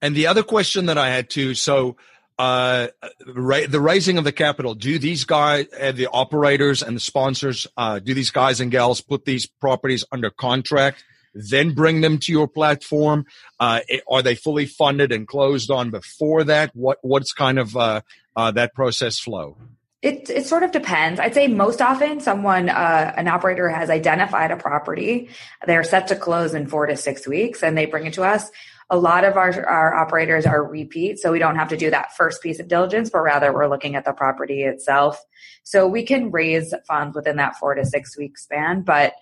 And 0.00 0.14
the 0.14 0.28
other 0.28 0.44
question 0.44 0.86
that 0.86 0.98
I 0.98 1.10
had 1.10 1.30
too, 1.30 1.54
so 1.54 1.96
uh, 2.38 2.88
ra- 3.26 3.66
the 3.68 3.80
raising 3.80 4.18
of 4.18 4.24
the 4.24 4.32
capital, 4.32 4.74
do 4.74 4.98
these 4.98 5.24
guys, 5.24 5.66
uh, 5.78 5.92
the 5.92 6.08
operators 6.08 6.82
and 6.82 6.96
the 6.96 7.00
sponsors, 7.00 7.66
uh, 7.76 7.98
do 7.98 8.14
these 8.14 8.30
guys 8.30 8.60
and 8.60 8.70
gals 8.70 9.00
put 9.00 9.24
these 9.24 9.46
properties 9.46 10.04
under 10.10 10.30
contract, 10.30 11.04
then 11.34 11.74
bring 11.74 12.00
them 12.00 12.18
to 12.18 12.32
your 12.32 12.48
platform? 12.48 13.26
Uh, 13.60 13.80
are 14.10 14.22
they 14.22 14.34
fully 14.34 14.66
funded 14.66 15.12
and 15.12 15.26
closed 15.28 15.70
on 15.70 15.90
before 15.90 16.44
that? 16.44 16.74
What 16.74 16.98
what's 17.02 17.32
kind 17.32 17.58
of 17.58 17.76
uh, 17.76 18.00
uh, 18.36 18.50
that 18.52 18.74
process 18.74 19.18
flow? 19.18 19.56
It, 20.02 20.28
it 20.30 20.46
sort 20.46 20.64
of 20.64 20.72
depends. 20.72 21.20
I'd 21.20 21.34
say 21.34 21.46
most 21.46 21.80
often 21.80 22.18
someone, 22.18 22.68
uh, 22.68 23.14
an 23.16 23.28
operator 23.28 23.68
has 23.68 23.88
identified 23.88 24.50
a 24.50 24.56
property. 24.56 25.28
They're 25.64 25.84
set 25.84 26.08
to 26.08 26.16
close 26.16 26.54
in 26.54 26.66
four 26.66 26.86
to 26.86 26.96
six 26.96 27.26
weeks 27.28 27.62
and 27.62 27.78
they 27.78 27.86
bring 27.86 28.06
it 28.06 28.14
to 28.14 28.24
us 28.24 28.50
a 28.92 28.98
lot 28.98 29.24
of 29.24 29.38
our, 29.38 29.66
our 29.66 29.94
operators 29.94 30.44
are 30.44 30.62
repeat, 30.62 31.18
so 31.18 31.32
we 31.32 31.38
don't 31.38 31.56
have 31.56 31.70
to 31.70 31.78
do 31.78 31.88
that 31.90 32.14
first 32.14 32.42
piece 32.42 32.60
of 32.60 32.68
diligence, 32.68 33.08
but 33.08 33.20
rather 33.20 33.50
we're 33.50 33.66
looking 33.66 33.96
at 33.96 34.04
the 34.04 34.12
property 34.12 34.64
itself. 34.64 35.18
So 35.64 35.86
we 35.86 36.04
can 36.04 36.30
raise 36.30 36.74
funds 36.86 37.16
within 37.16 37.36
that 37.36 37.56
four 37.56 37.74
to 37.74 37.86
six 37.86 38.18
week 38.18 38.36
span, 38.36 38.82
but 38.82 39.14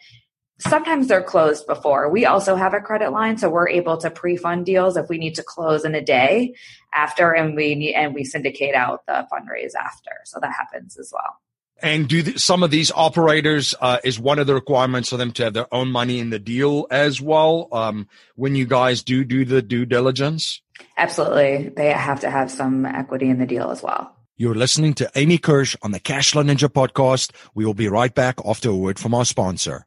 sometimes 0.59 1.07
they're 1.07 1.23
closed 1.23 1.69
before. 1.69 2.11
We 2.11 2.27
also 2.27 2.57
have 2.57 2.75
a 2.75 2.81
credit 2.81 3.13
line, 3.13 3.39
so 3.39 3.49
we're 3.49 3.69
able 3.69 3.97
to 3.99 4.11
pre-fund 4.11 4.67
deals 4.67 4.97
if 4.97 5.09
we 5.09 5.19
need 5.19 5.37
to 5.37 5.45
close 5.45 5.85
in 5.85 5.95
a 5.95 6.03
day 6.03 6.55
after, 6.93 7.31
and 7.31 7.55
we 7.55 7.77
need, 7.77 7.95
and 7.95 8.13
we 8.13 8.25
syndicate 8.25 8.75
out 8.75 9.07
the 9.07 9.25
fundraise 9.33 9.75
after. 9.81 10.11
So 10.25 10.41
that 10.41 10.53
happens 10.53 10.99
as 10.99 11.13
well. 11.15 11.39
And 11.83 12.09
do 12.09 12.23
the, 12.23 12.39
some 12.39 12.63
of 12.63 12.71
these 12.71 12.91
operators 12.93 13.75
uh, 13.81 13.99
is 14.05 14.19
one 14.19 14.39
of 14.39 14.47
the 14.47 14.55
requirements 14.55 15.09
for 15.09 15.17
them 15.17 15.33
to 15.33 15.45
have 15.45 15.55
their 15.55 15.73
own 15.73 15.91
money 15.91 16.19
in 16.19 16.31
the 16.31 16.39
deal 16.39 16.87
as 16.91 17.21
well? 17.21 17.69
Um, 17.73 18.09
when 18.37 18.55
you 18.55 18.67
guys 18.67 19.03
do 19.03 19.25
do 19.25 19.45
the 19.45 19.63
due 19.63 19.87
diligence, 19.87 20.61
absolutely, 20.97 21.71
they 21.71 21.91
have 21.91 22.21
to 22.21 22.31
have 22.31 22.51
some 22.51 22.87
equity 22.87 23.29
in 23.29 23.39
the 23.39 23.47
deal 23.47 23.71
as 23.71 23.83
well. 23.83 24.15
You're 24.37 24.55
listening 24.55 24.95
to 24.95 25.11
Amy 25.17 25.37
Kirsch 25.37 25.77
on 25.83 25.91
the 25.91 26.01
Cashflow 26.01 26.45
Ninja 26.45 26.69
podcast. 26.69 27.33
We 27.55 27.67
will 27.67 27.75
be 27.75 27.89
right 27.89 28.15
back 28.15 28.37
after 28.45 28.71
a 28.71 28.77
word 28.77 28.99
from 28.99 29.15
our 29.15 29.27
sponsor. 29.27 29.87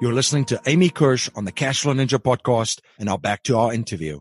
You're 0.00 0.14
listening 0.14 0.46
to 0.46 0.58
Amy 0.64 0.88
Kirsch 0.88 1.28
on 1.36 1.44
the 1.44 1.52
Cashflow 1.52 1.94
Ninja 1.94 2.18
podcast. 2.18 2.80
And 2.98 3.06
now 3.06 3.18
back 3.18 3.42
to 3.42 3.58
our 3.58 3.74
interview. 3.74 4.20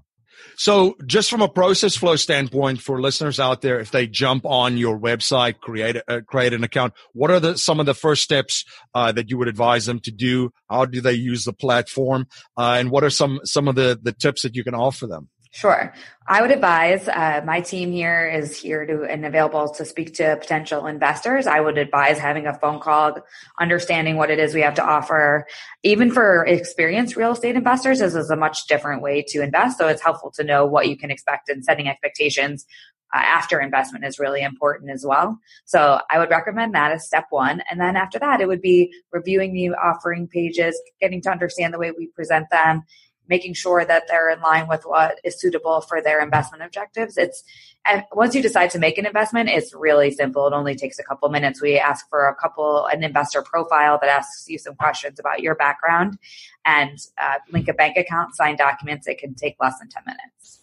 So 0.57 0.97
just 1.05 1.29
from 1.29 1.41
a 1.41 1.47
process 1.47 1.95
flow 1.95 2.17
standpoint 2.17 2.81
for 2.81 2.99
listeners 2.99 3.39
out 3.39 3.61
there, 3.61 3.79
if 3.79 3.91
they 3.91 4.05
jump 4.05 4.45
on 4.45 4.77
your 4.77 4.99
website, 4.99 5.61
create, 5.61 5.95
uh, 6.05 6.19
create 6.27 6.51
an 6.51 6.65
account, 6.65 6.95
what 7.13 7.31
are 7.31 7.39
the, 7.39 7.57
some 7.57 7.79
of 7.79 7.85
the 7.85 7.93
first 7.93 8.23
steps, 8.23 8.65
uh, 8.93 9.13
that 9.13 9.29
you 9.29 9.37
would 9.37 9.47
advise 9.47 9.85
them 9.85 10.01
to 10.01 10.11
do? 10.11 10.51
How 10.69 10.83
do 10.83 10.99
they 10.99 11.13
use 11.13 11.45
the 11.45 11.53
platform? 11.53 12.27
Uh, 12.57 12.75
and 12.77 12.91
what 12.91 13.05
are 13.05 13.09
some, 13.09 13.39
some 13.45 13.69
of 13.69 13.75
the, 13.75 13.97
the 14.01 14.11
tips 14.11 14.41
that 14.41 14.57
you 14.57 14.65
can 14.65 14.75
offer 14.75 15.07
them? 15.07 15.29
Sure. 15.51 15.91
I 16.27 16.43
would 16.43 16.51
advise 16.51 17.07
uh, 17.07 17.41
my 17.43 17.59
team 17.61 17.91
here 17.91 18.29
is 18.29 18.55
here 18.55 18.85
to 18.85 19.03
and 19.03 19.25
available 19.25 19.67
to 19.73 19.83
speak 19.83 20.13
to 20.15 20.37
potential 20.39 20.85
investors. 20.85 21.47
I 21.47 21.59
would 21.59 21.79
advise 21.79 22.19
having 22.19 22.45
a 22.45 22.53
phone 22.53 22.79
call, 22.79 23.17
understanding 23.59 24.15
what 24.15 24.29
it 24.29 24.37
is 24.37 24.53
we 24.53 24.61
have 24.61 24.75
to 24.75 24.85
offer. 24.85 25.47
Even 25.81 26.11
for 26.11 26.45
experienced 26.45 27.15
real 27.15 27.31
estate 27.31 27.55
investors, 27.55 27.97
this 27.97 28.13
is 28.13 28.29
a 28.29 28.35
much 28.35 28.67
different 28.67 29.01
way 29.01 29.23
to 29.29 29.41
invest. 29.41 29.79
So 29.79 29.87
it's 29.87 30.03
helpful 30.03 30.29
to 30.35 30.43
know 30.43 30.67
what 30.67 30.87
you 30.87 30.95
can 30.95 31.09
expect 31.09 31.49
and 31.49 31.65
setting 31.65 31.87
expectations 31.87 32.67
uh, 33.11 33.17
after 33.17 33.59
investment 33.59 34.05
is 34.05 34.19
really 34.19 34.43
important 34.43 34.91
as 34.91 35.03
well. 35.03 35.39
So 35.65 35.99
I 36.11 36.19
would 36.19 36.29
recommend 36.29 36.75
that 36.75 36.91
as 36.91 37.07
step 37.07 37.25
one. 37.31 37.63
And 37.71 37.81
then 37.81 37.95
after 37.95 38.19
that, 38.19 38.39
it 38.39 38.47
would 38.47 38.61
be 38.61 38.91
reviewing 39.11 39.53
the 39.53 39.69
offering 39.69 40.27
pages, 40.27 40.79
getting 41.01 41.23
to 41.23 41.31
understand 41.31 41.73
the 41.73 41.79
way 41.79 41.91
we 41.91 42.05
present 42.15 42.51
them 42.51 42.83
making 43.29 43.53
sure 43.53 43.85
that 43.85 44.07
they're 44.07 44.29
in 44.29 44.41
line 44.41 44.67
with 44.67 44.83
what 44.85 45.19
is 45.23 45.39
suitable 45.39 45.81
for 45.81 46.01
their 46.01 46.21
investment 46.21 46.63
objectives. 46.63 47.17
It's 47.17 47.43
and 47.85 48.03
once 48.11 48.35
you 48.35 48.41
decide 48.41 48.71
to 48.71 48.79
make 48.79 48.97
an 48.97 49.05
investment, 49.05 49.47
it's 49.47 49.73
really 49.73 50.11
simple. 50.11 50.45
It 50.47 50.53
only 50.53 50.75
takes 50.75 50.99
a 50.99 51.03
couple 51.03 51.29
minutes. 51.29 51.61
We 51.61 51.79
ask 51.79 52.09
for 52.09 52.27
a 52.27 52.35
couple 52.35 52.85
an 52.87 53.03
investor 53.03 53.41
profile 53.41 53.97
that 54.01 54.09
asks 54.09 54.49
you 54.49 54.57
some 54.57 54.75
questions 54.75 55.19
about 55.19 55.39
your 55.41 55.55
background, 55.55 56.17
and 56.65 56.97
uh, 57.17 57.35
link 57.51 57.69
a 57.69 57.73
bank 57.73 57.95
account, 57.95 58.35
sign 58.35 58.57
documents. 58.57 59.07
It 59.07 59.19
can 59.19 59.33
take 59.33 59.55
less 59.61 59.79
than 59.79 59.87
ten 59.87 60.03
minutes. 60.05 60.59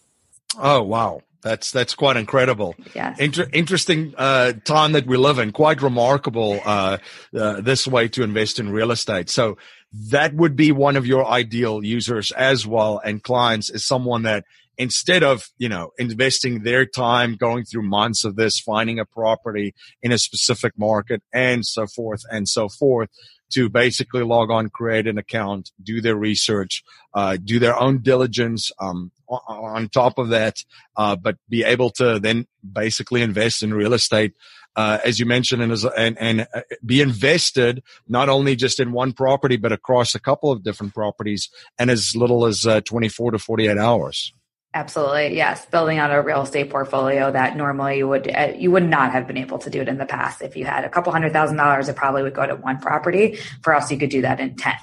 Oh 0.59 0.83
wow, 0.83 1.21
that's 1.41 1.71
that's 1.71 1.95
quite 1.95 2.17
incredible. 2.17 2.75
Yes. 2.93 3.19
Inter- 3.19 3.49
interesting 3.51 4.13
uh, 4.17 4.53
time 4.63 4.91
that 4.91 5.07
we 5.07 5.17
live 5.17 5.39
in. 5.39 5.51
Quite 5.51 5.81
remarkable. 5.81 6.59
Uh, 6.63 6.97
uh, 7.35 7.61
this 7.61 7.87
way 7.87 8.07
to 8.09 8.23
invest 8.23 8.59
in 8.59 8.69
real 8.69 8.91
estate. 8.91 9.29
So 9.29 9.57
that 9.93 10.33
would 10.33 10.55
be 10.55 10.71
one 10.71 10.95
of 10.95 11.07
your 11.07 11.25
ideal 11.25 11.83
users 11.83 12.31
as 12.31 12.67
well 12.67 13.01
and 13.03 13.23
clients 13.23 13.69
is 13.69 13.85
someone 13.85 14.23
that 14.23 14.43
instead 14.77 15.23
of 15.23 15.49
you 15.57 15.69
know 15.69 15.91
investing 15.97 16.63
their 16.63 16.85
time 16.85 17.35
going 17.35 17.63
through 17.63 17.81
months 17.81 18.23
of 18.23 18.35
this 18.35 18.59
finding 18.59 18.99
a 18.99 19.05
property 19.05 19.73
in 20.01 20.11
a 20.11 20.17
specific 20.17 20.73
market 20.77 21.21
and 21.33 21.65
so 21.65 21.87
forth 21.87 22.21
and 22.31 22.47
so 22.47 22.69
forth 22.69 23.09
to 23.49 23.69
basically 23.69 24.23
log 24.23 24.51
on 24.51 24.69
create 24.69 25.07
an 25.07 25.17
account 25.17 25.71
do 25.81 26.01
their 26.01 26.15
research 26.15 26.83
uh, 27.13 27.37
do 27.43 27.59
their 27.59 27.79
own 27.79 28.01
diligence 28.01 28.71
um, 28.79 29.11
on 29.29 29.89
top 29.89 30.17
of 30.17 30.29
that 30.29 30.63
uh, 30.97 31.15
but 31.15 31.37
be 31.49 31.63
able 31.63 31.89
to 31.89 32.19
then 32.19 32.45
basically 32.69 33.21
invest 33.21 33.63
in 33.63 33.73
real 33.73 33.93
estate 33.93 34.33
uh, 34.77 34.99
as 35.03 35.19
you 35.19 35.25
mentioned, 35.25 35.61
and, 35.63 35.73
and, 35.97 36.17
and 36.19 36.47
uh, 36.53 36.61
be 36.85 37.01
invested 37.01 37.83
not 38.07 38.29
only 38.29 38.55
just 38.55 38.79
in 38.79 38.91
one 38.91 39.11
property, 39.11 39.57
but 39.57 39.71
across 39.71 40.15
a 40.15 40.19
couple 40.19 40.51
of 40.51 40.63
different 40.63 40.93
properties 40.93 41.49
and 41.79 41.89
as 41.89 42.15
little 42.15 42.45
as 42.45 42.65
uh, 42.65 42.79
24 42.81 43.31
to 43.31 43.39
48 43.39 43.77
hours. 43.77 44.33
Absolutely, 44.73 45.35
yes. 45.35 45.65
Building 45.65 45.97
out 45.97 46.13
a 46.13 46.21
real 46.21 46.43
estate 46.43 46.69
portfolio 46.69 47.31
that 47.31 47.57
normally 47.57 47.97
you 47.97 48.07
would 48.07 48.29
uh, 48.29 48.53
you 48.55 48.69
would 48.69 48.87
not 48.87 49.11
have 49.11 49.25
been 49.25 49.37
able 49.37 49.57
to 49.57 49.71
do 49.71 49.81
it 49.81 49.87
in 49.87 49.97
the 49.97 50.05
past. 50.05 50.43
If 50.43 50.55
you 50.55 50.65
had 50.65 50.83
a 50.83 50.89
couple 50.89 51.11
hundred 51.11 51.33
thousand 51.33 51.57
dollars, 51.57 51.89
it 51.89 51.95
probably 51.95 52.21
would 52.21 52.35
go 52.35 52.45
to 52.45 52.55
one 52.55 52.77
property. 52.77 53.39
For 53.63 53.73
us, 53.73 53.91
you 53.91 53.97
could 53.97 54.11
do 54.11 54.21
that 54.21 54.39
in 54.39 54.55
ten. 54.55 54.75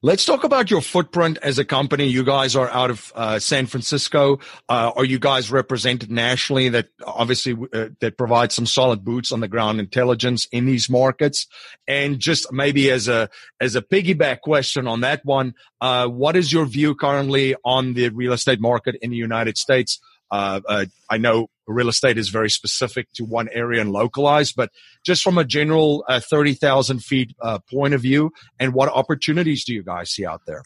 Let's 0.00 0.24
talk 0.24 0.44
about 0.44 0.70
your 0.70 0.80
footprint 0.80 1.38
as 1.42 1.58
a 1.58 1.64
company. 1.64 2.06
You 2.06 2.22
guys 2.22 2.54
are 2.54 2.70
out 2.70 2.90
of 2.90 3.12
uh, 3.16 3.40
San 3.40 3.66
Francisco. 3.66 4.38
Uh, 4.68 4.92
are 4.94 5.04
you 5.04 5.18
guys 5.18 5.50
represented 5.50 6.08
nationally? 6.08 6.68
That 6.68 6.90
obviously 7.04 7.56
uh, 7.72 7.88
that 7.98 8.16
provides 8.16 8.54
some 8.54 8.66
solid 8.66 9.04
boots 9.04 9.32
on 9.32 9.40
the 9.40 9.48
ground 9.48 9.80
intelligence 9.80 10.46
in 10.52 10.66
these 10.66 10.88
markets. 10.88 11.48
And 11.88 12.20
just 12.20 12.52
maybe 12.52 12.92
as 12.92 13.08
a 13.08 13.28
as 13.60 13.74
a 13.74 13.82
piggyback 13.82 14.40
question 14.40 14.86
on 14.86 15.00
that 15.00 15.24
one, 15.24 15.54
uh, 15.80 16.06
what 16.06 16.36
is 16.36 16.52
your 16.52 16.66
view 16.66 16.94
currently 16.94 17.56
on 17.64 17.94
the 17.94 18.10
real 18.10 18.32
estate 18.32 18.60
market 18.60 18.94
in 19.02 19.10
the 19.10 19.16
United 19.16 19.58
States? 19.58 19.98
Uh, 20.30 20.60
uh, 20.68 20.86
I 21.10 21.18
know 21.18 21.48
real 21.72 21.88
estate 21.88 22.18
is 22.18 22.28
very 22.28 22.50
specific 22.50 23.12
to 23.14 23.24
one 23.24 23.48
area 23.52 23.80
and 23.80 23.92
localized, 23.92 24.56
but 24.56 24.70
just 25.04 25.22
from 25.22 25.38
a 25.38 25.44
general 25.44 26.04
uh, 26.08 26.20
30,000 26.20 27.02
feet 27.02 27.34
uh, 27.40 27.58
point 27.70 27.94
of 27.94 28.00
view, 28.00 28.32
and 28.58 28.74
what 28.74 28.88
opportunities 28.88 29.64
do 29.64 29.74
you 29.74 29.82
guys 29.82 30.10
see 30.10 30.26
out 30.26 30.42
there? 30.46 30.62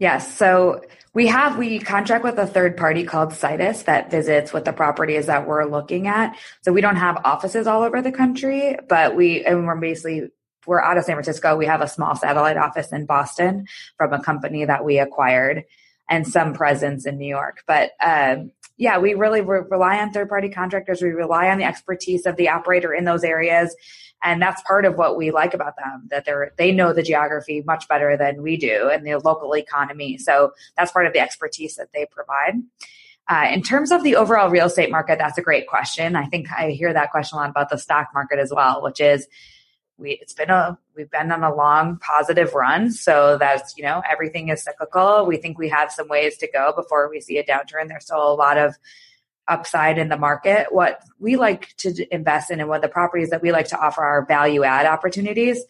Yes. 0.00 0.34
So 0.34 0.82
we 1.12 1.26
have, 1.26 1.58
we 1.58 1.78
contract 1.78 2.24
with 2.24 2.38
a 2.38 2.46
third 2.46 2.76
party 2.76 3.04
called 3.04 3.34
Situs 3.34 3.82
that 3.82 4.10
visits 4.10 4.50
with 4.50 4.64
the 4.64 4.72
properties 4.72 5.26
that 5.26 5.46
we're 5.46 5.66
looking 5.66 6.06
at. 6.06 6.36
So 6.62 6.72
we 6.72 6.80
don't 6.80 6.96
have 6.96 7.20
offices 7.24 7.66
all 7.66 7.82
over 7.82 8.00
the 8.00 8.10
country, 8.10 8.78
but 8.88 9.14
we, 9.14 9.44
and 9.44 9.66
we're 9.66 9.76
basically, 9.76 10.30
we're 10.66 10.80
out 10.80 10.96
of 10.96 11.04
San 11.04 11.16
Francisco. 11.16 11.54
We 11.56 11.66
have 11.66 11.82
a 11.82 11.88
small 11.88 12.16
satellite 12.16 12.56
office 12.56 12.92
in 12.92 13.04
Boston 13.04 13.66
from 13.98 14.14
a 14.14 14.22
company 14.22 14.64
that 14.64 14.84
we 14.86 14.98
acquired 14.98 15.64
and 16.08 16.26
some 16.26 16.54
presence 16.54 17.04
in 17.04 17.18
New 17.18 17.28
York. 17.28 17.62
But, 17.66 17.90
um, 18.02 18.52
yeah, 18.80 18.96
we 18.96 19.12
really 19.12 19.42
re- 19.42 19.60
rely 19.68 19.98
on 19.98 20.10
third 20.10 20.30
party 20.30 20.48
contractors. 20.48 21.02
We 21.02 21.10
rely 21.10 21.50
on 21.50 21.58
the 21.58 21.64
expertise 21.64 22.24
of 22.24 22.36
the 22.36 22.48
operator 22.48 22.94
in 22.94 23.04
those 23.04 23.22
areas. 23.22 23.76
And 24.22 24.40
that's 24.40 24.62
part 24.62 24.86
of 24.86 24.96
what 24.96 25.18
we 25.18 25.30
like 25.30 25.52
about 25.52 25.76
them 25.76 26.08
that 26.10 26.24
they're 26.24 26.52
they 26.56 26.72
know 26.72 26.94
the 26.94 27.02
geography 27.02 27.62
much 27.66 27.86
better 27.88 28.16
than 28.16 28.42
we 28.42 28.56
do 28.56 28.88
and 28.90 29.06
the 29.06 29.16
local 29.18 29.54
economy. 29.54 30.16
So 30.16 30.52
that's 30.78 30.92
part 30.92 31.06
of 31.06 31.12
the 31.12 31.20
expertise 31.20 31.76
that 31.76 31.88
they 31.92 32.06
provide. 32.10 32.54
Uh, 33.28 33.48
in 33.52 33.62
terms 33.62 33.92
of 33.92 34.02
the 34.02 34.16
overall 34.16 34.50
real 34.50 34.66
estate 34.66 34.90
market 34.90 35.18
that's 35.18 35.38
a 35.38 35.42
great 35.42 35.66
question. 35.66 36.16
I 36.16 36.24
think 36.26 36.50
i 36.50 36.70
hear 36.70 36.92
that 36.92 37.10
question 37.10 37.36
a 37.36 37.42
lot 37.42 37.50
about 37.50 37.68
the 37.68 37.78
stock 37.78 38.08
market 38.14 38.38
as 38.38 38.50
well 38.52 38.82
which 38.82 39.00
is 39.00 39.28
we 40.00 40.12
it's 40.12 40.32
been 40.32 40.50
a 40.50 40.78
we've 40.96 41.10
been 41.10 41.30
on 41.30 41.44
a 41.44 41.54
long 41.54 41.98
positive 41.98 42.54
run. 42.54 42.90
So 42.90 43.36
that's 43.38 43.76
you 43.76 43.84
know 43.84 44.02
everything 44.10 44.48
is 44.48 44.62
cyclical. 44.62 45.26
We 45.26 45.36
think 45.36 45.58
we 45.58 45.68
have 45.68 45.92
some 45.92 46.08
ways 46.08 46.36
to 46.38 46.48
go 46.50 46.72
before 46.74 47.08
we 47.08 47.20
see 47.20 47.38
a 47.38 47.44
downturn. 47.44 47.88
There's 47.88 48.04
still 48.04 48.32
a 48.32 48.34
lot 48.34 48.58
of 48.58 48.76
upside 49.46 49.98
in 49.98 50.08
the 50.08 50.16
market. 50.16 50.68
What 50.70 51.02
we 51.18 51.36
like 51.36 51.76
to 51.78 52.06
invest 52.14 52.50
in 52.50 52.60
and 52.60 52.68
what 52.68 52.82
the 52.82 52.88
properties 52.88 53.30
that 53.30 53.42
we 53.42 53.52
like 53.52 53.68
to 53.68 53.78
offer 53.78 54.02
are 54.02 54.24
value 54.24 54.64
add 54.64 54.86
opportunities 54.86 55.64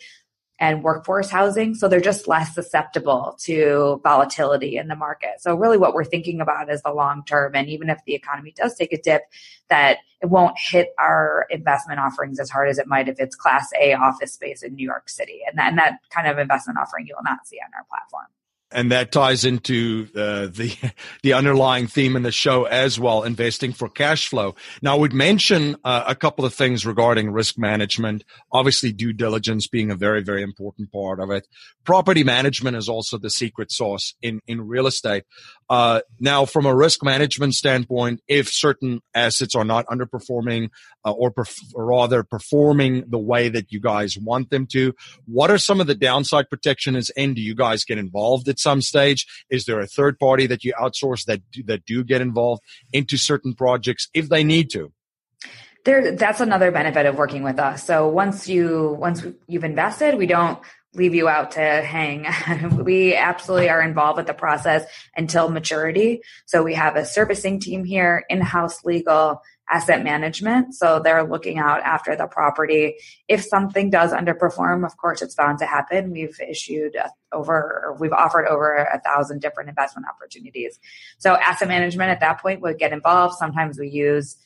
and 0.61 0.85
workforce 0.85 1.31
housing. 1.31 1.75
So 1.75 1.88
they're 1.88 2.00
just 2.00 2.29
less 2.29 2.55
susceptible 2.55 3.37
to 3.40 3.99
volatility 4.05 4.76
in 4.76 4.88
the 4.88 4.95
market. 4.95 5.40
So 5.40 5.55
really 5.55 5.79
what 5.79 5.95
we're 5.95 6.05
thinking 6.05 6.40
about 6.40 6.71
is 6.71 6.83
the 6.83 6.93
long 6.93 7.25
term. 7.25 7.57
And 7.57 7.69
even 7.69 7.88
if 7.88 7.99
the 8.05 8.14
economy 8.14 8.52
does 8.55 8.75
take 8.75 8.93
a 8.93 9.00
dip, 9.00 9.23
that 9.71 9.99
it 10.21 10.26
won't 10.26 10.59
hit 10.59 10.90
our 10.99 11.47
investment 11.49 11.99
offerings 11.99 12.38
as 12.38 12.50
hard 12.50 12.69
as 12.69 12.79
it 12.79 12.87
might 12.87 13.09
if 13.09 13.19
it's 13.19 13.35
class 13.35 13.71
A 13.81 13.95
office 13.95 14.35
space 14.35 14.62
in 14.62 14.75
New 14.75 14.87
York 14.87 15.09
City. 15.09 15.40
And 15.49 15.59
that, 15.59 15.71
and 15.71 15.79
that 15.79 15.99
kind 16.11 16.29
of 16.29 16.38
investment 16.38 16.79
offering 16.79 17.07
you 17.07 17.14
will 17.17 17.25
not 17.25 17.47
see 17.47 17.59
on 17.64 17.71
our 17.75 17.85
platform 17.88 18.26
and 18.73 18.93
that 18.93 19.11
ties 19.11 19.45
into 19.45 20.09
uh, 20.15 20.47
the 20.47 20.77
the 21.23 21.33
underlying 21.33 21.87
theme 21.87 22.17
in 22.17 22.23
the 22.23 22.33
show 22.33 22.65
as 22.65 22.99
well 22.99 23.23
investing 23.23 23.73
for 23.73 23.89
cash 23.89 24.29
flow. 24.29 24.55
Now 24.83 24.97
we'd 24.97 25.12
mention 25.12 25.77
uh, 25.85 26.05
a 26.07 26.15
couple 26.15 26.45
of 26.45 26.55
things 26.55 26.87
regarding 26.87 27.31
risk 27.31 27.59
management. 27.59 28.25
Obviously 28.53 28.93
due 28.93 29.12
diligence 29.12 29.67
being 29.67 29.91
a 29.91 29.97
very 29.97 30.23
very 30.23 30.43
important 30.43 30.93
part 30.93 31.21
of 31.21 31.31
it. 31.31 31.47
Property 31.85 32.25
management 32.25 32.77
is 32.77 32.89
also 32.89 33.19
the 33.19 33.31
secret 33.31 33.73
sauce 33.73 34.15
in 34.23 34.41
in 34.47 34.67
real 34.67 34.87
estate. 34.87 35.25
Uh, 35.69 36.00
now 36.19 36.45
from 36.45 36.67
a 36.67 36.75
risk 36.75 37.05
management 37.05 37.55
standpoint 37.55 38.21
if 38.29 38.49
certain 38.49 39.00
assets 39.15 39.55
are 39.55 39.65
not 39.65 39.87
underperforming 39.87 40.69
uh, 41.05 41.12
or, 41.12 41.33
perf- 41.33 41.62
rather 41.75 42.23
performing 42.23 43.05
the 43.09 43.19
way 43.19 43.49
that 43.49 43.73
you 43.73 43.81
guys 43.81 44.19
want 44.19 44.50
them 44.50 44.67
to 44.67 44.93
what 45.27 45.50
are 45.50 45.59
some 45.59 45.81
of 45.81 45.87
the 45.87 45.95
downside 45.95 46.49
protections 46.50 47.11
and 47.11 47.37
do 47.37 47.43
you 47.43 47.55
guys 47.55 47.85
get 47.85 47.99
involved 47.99 48.49
at 48.49 48.60
some 48.61 48.83
stage? 48.83 49.26
Is 49.50 49.64
there 49.64 49.81
a 49.81 49.87
third 49.87 50.19
party 50.19 50.47
that 50.47 50.64
you 50.64 50.73
outsource 50.81 51.25
that 51.25 51.40
do, 51.50 51.62
that 51.64 51.85
do 51.85 52.05
get 52.05 52.21
involved 52.21 52.62
into 52.93 53.17
certain 53.17 53.55
projects 53.55 54.09
if 54.14 54.29
they 54.29 54.45
need 54.45 54.71
to? 54.71 54.93
There, 55.85 56.14
that's 56.14 56.40
another 56.40 56.71
benefit 56.71 57.07
of 57.07 57.17
working 57.17 57.43
with 57.43 57.59
us. 57.59 57.85
So 57.85 58.07
once 58.07 58.49
you 58.49 58.97
once 58.99 59.25
you've 59.47 59.64
invested, 59.64 60.17
we 60.17 60.26
don't 60.26 60.59
leave 60.95 61.14
you 61.14 61.29
out 61.29 61.52
to 61.52 61.61
hang. 61.61 62.26
we 62.85 63.14
absolutely 63.14 63.69
are 63.69 63.81
involved 63.81 64.17
with 64.17 64.26
the 64.26 64.35
process 64.35 64.85
until 65.17 65.49
maturity. 65.49 66.21
So 66.47 66.62
we 66.62 66.75
have 66.75 66.97
a 66.97 67.05
servicing 67.05 67.61
team 67.61 67.85
here, 67.85 68.25
in-house 68.29 68.85
legal, 68.85 69.40
asset 69.71 70.03
management. 70.03 70.75
So 70.75 70.99
they're 70.99 71.25
looking 71.25 71.59
out 71.59 71.81
after 71.83 72.17
the 72.17 72.27
property. 72.27 72.97
If 73.29 73.45
something 73.45 73.91
does 73.91 74.12
underperform, 74.12 74.85
of 74.85 74.97
course, 74.97 75.23
it's 75.23 75.35
bound 75.35 75.59
to 75.61 75.67
happen. 75.67 76.11
We've 76.11 76.39
issued 76.41 76.97
over, 77.33 77.97
we've 78.00 78.12
offered 78.12 78.47
over 78.47 78.77
a 78.77 79.00
thousand 79.00 79.41
different 79.41 79.69
investment 79.69 80.07
opportunities. 80.09 80.79
So 81.19 81.35
asset 81.37 81.69
management 81.69 82.11
at 82.11 82.21
that 82.21 82.41
point 82.41 82.61
would 82.62 82.79
get 82.79 82.93
involved. 82.93 83.37
Sometimes 83.39 83.79
we 83.79 83.89
use 83.89 84.37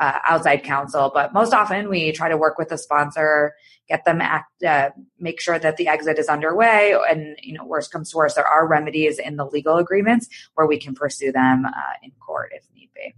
uh, 0.00 0.18
outside 0.28 0.64
counsel, 0.64 1.10
but 1.14 1.32
most 1.32 1.54
often 1.54 1.88
we 1.88 2.12
try 2.12 2.28
to 2.28 2.36
work 2.36 2.58
with 2.58 2.68
the 2.68 2.76
sponsor, 2.76 3.54
get 3.88 4.04
them 4.04 4.20
act, 4.20 4.62
uh, 4.64 4.90
make 5.18 5.40
sure 5.40 5.58
that 5.58 5.76
the 5.76 5.86
exit 5.86 6.18
is 6.18 6.28
underway, 6.28 6.96
and 7.08 7.36
you 7.40 7.54
know, 7.54 7.64
worst 7.64 7.92
comes 7.92 8.10
to 8.10 8.16
worst, 8.16 8.34
there 8.34 8.46
are 8.46 8.66
remedies 8.66 9.20
in 9.20 9.36
the 9.36 9.46
legal 9.46 9.76
agreements 9.76 10.28
where 10.54 10.66
we 10.66 10.78
can 10.78 10.94
pursue 10.94 11.30
them 11.30 11.64
uh, 11.64 11.70
in 12.02 12.10
court 12.18 12.50
if 12.52 12.64
need 12.74 12.90
be 12.92 13.14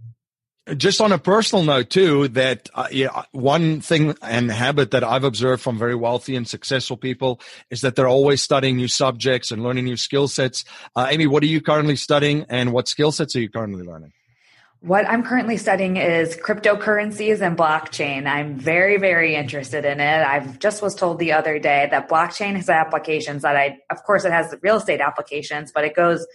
just 0.75 0.99
on 0.99 1.11
a 1.11 1.17
personal 1.17 1.63
note 1.63 1.89
too 1.89 2.27
that 2.29 2.69
uh, 2.73 2.87
yeah 2.91 3.23
one 3.31 3.79
thing 3.79 4.15
and 4.21 4.51
habit 4.51 4.91
that 4.91 5.03
i've 5.03 5.23
observed 5.23 5.61
from 5.61 5.77
very 5.77 5.95
wealthy 5.95 6.35
and 6.35 6.47
successful 6.47 6.97
people 6.97 7.39
is 7.69 7.81
that 7.81 7.95
they're 7.95 8.07
always 8.07 8.41
studying 8.41 8.75
new 8.75 8.87
subjects 8.87 9.51
and 9.51 9.63
learning 9.63 9.85
new 9.85 9.97
skill 9.97 10.27
sets 10.27 10.65
uh, 10.95 11.07
amy 11.09 11.27
what 11.27 11.43
are 11.43 11.47
you 11.47 11.61
currently 11.61 11.95
studying 11.95 12.45
and 12.49 12.73
what 12.73 12.87
skill 12.87 13.11
sets 13.11 13.35
are 13.35 13.39
you 13.39 13.49
currently 13.49 13.83
learning 13.83 14.11
what 14.81 15.09
I'm 15.09 15.23
currently 15.23 15.57
studying 15.57 15.97
is 15.97 16.37
cryptocurrencies 16.37 17.41
and 17.41 17.57
blockchain. 17.57 18.27
I'm 18.27 18.59
very, 18.59 18.97
very 18.97 19.35
interested 19.35 19.85
in 19.85 19.99
it. 19.99 20.23
I've 20.23 20.59
just 20.59 20.83
was 20.83 20.93
told 20.93 21.17
the 21.17 21.33
other 21.33 21.57
day 21.57 21.87
that 21.89 22.07
blockchain 22.07 22.55
has 22.55 22.69
applications 22.69 23.41
that 23.41 23.55
I, 23.55 23.79
of 23.89 24.03
course, 24.03 24.23
it 24.23 24.31
has 24.31 24.53
real 24.61 24.75
estate 24.75 25.01
applications, 25.01 25.71
but 25.71 25.83
it 25.83 25.95
goes 25.95 26.27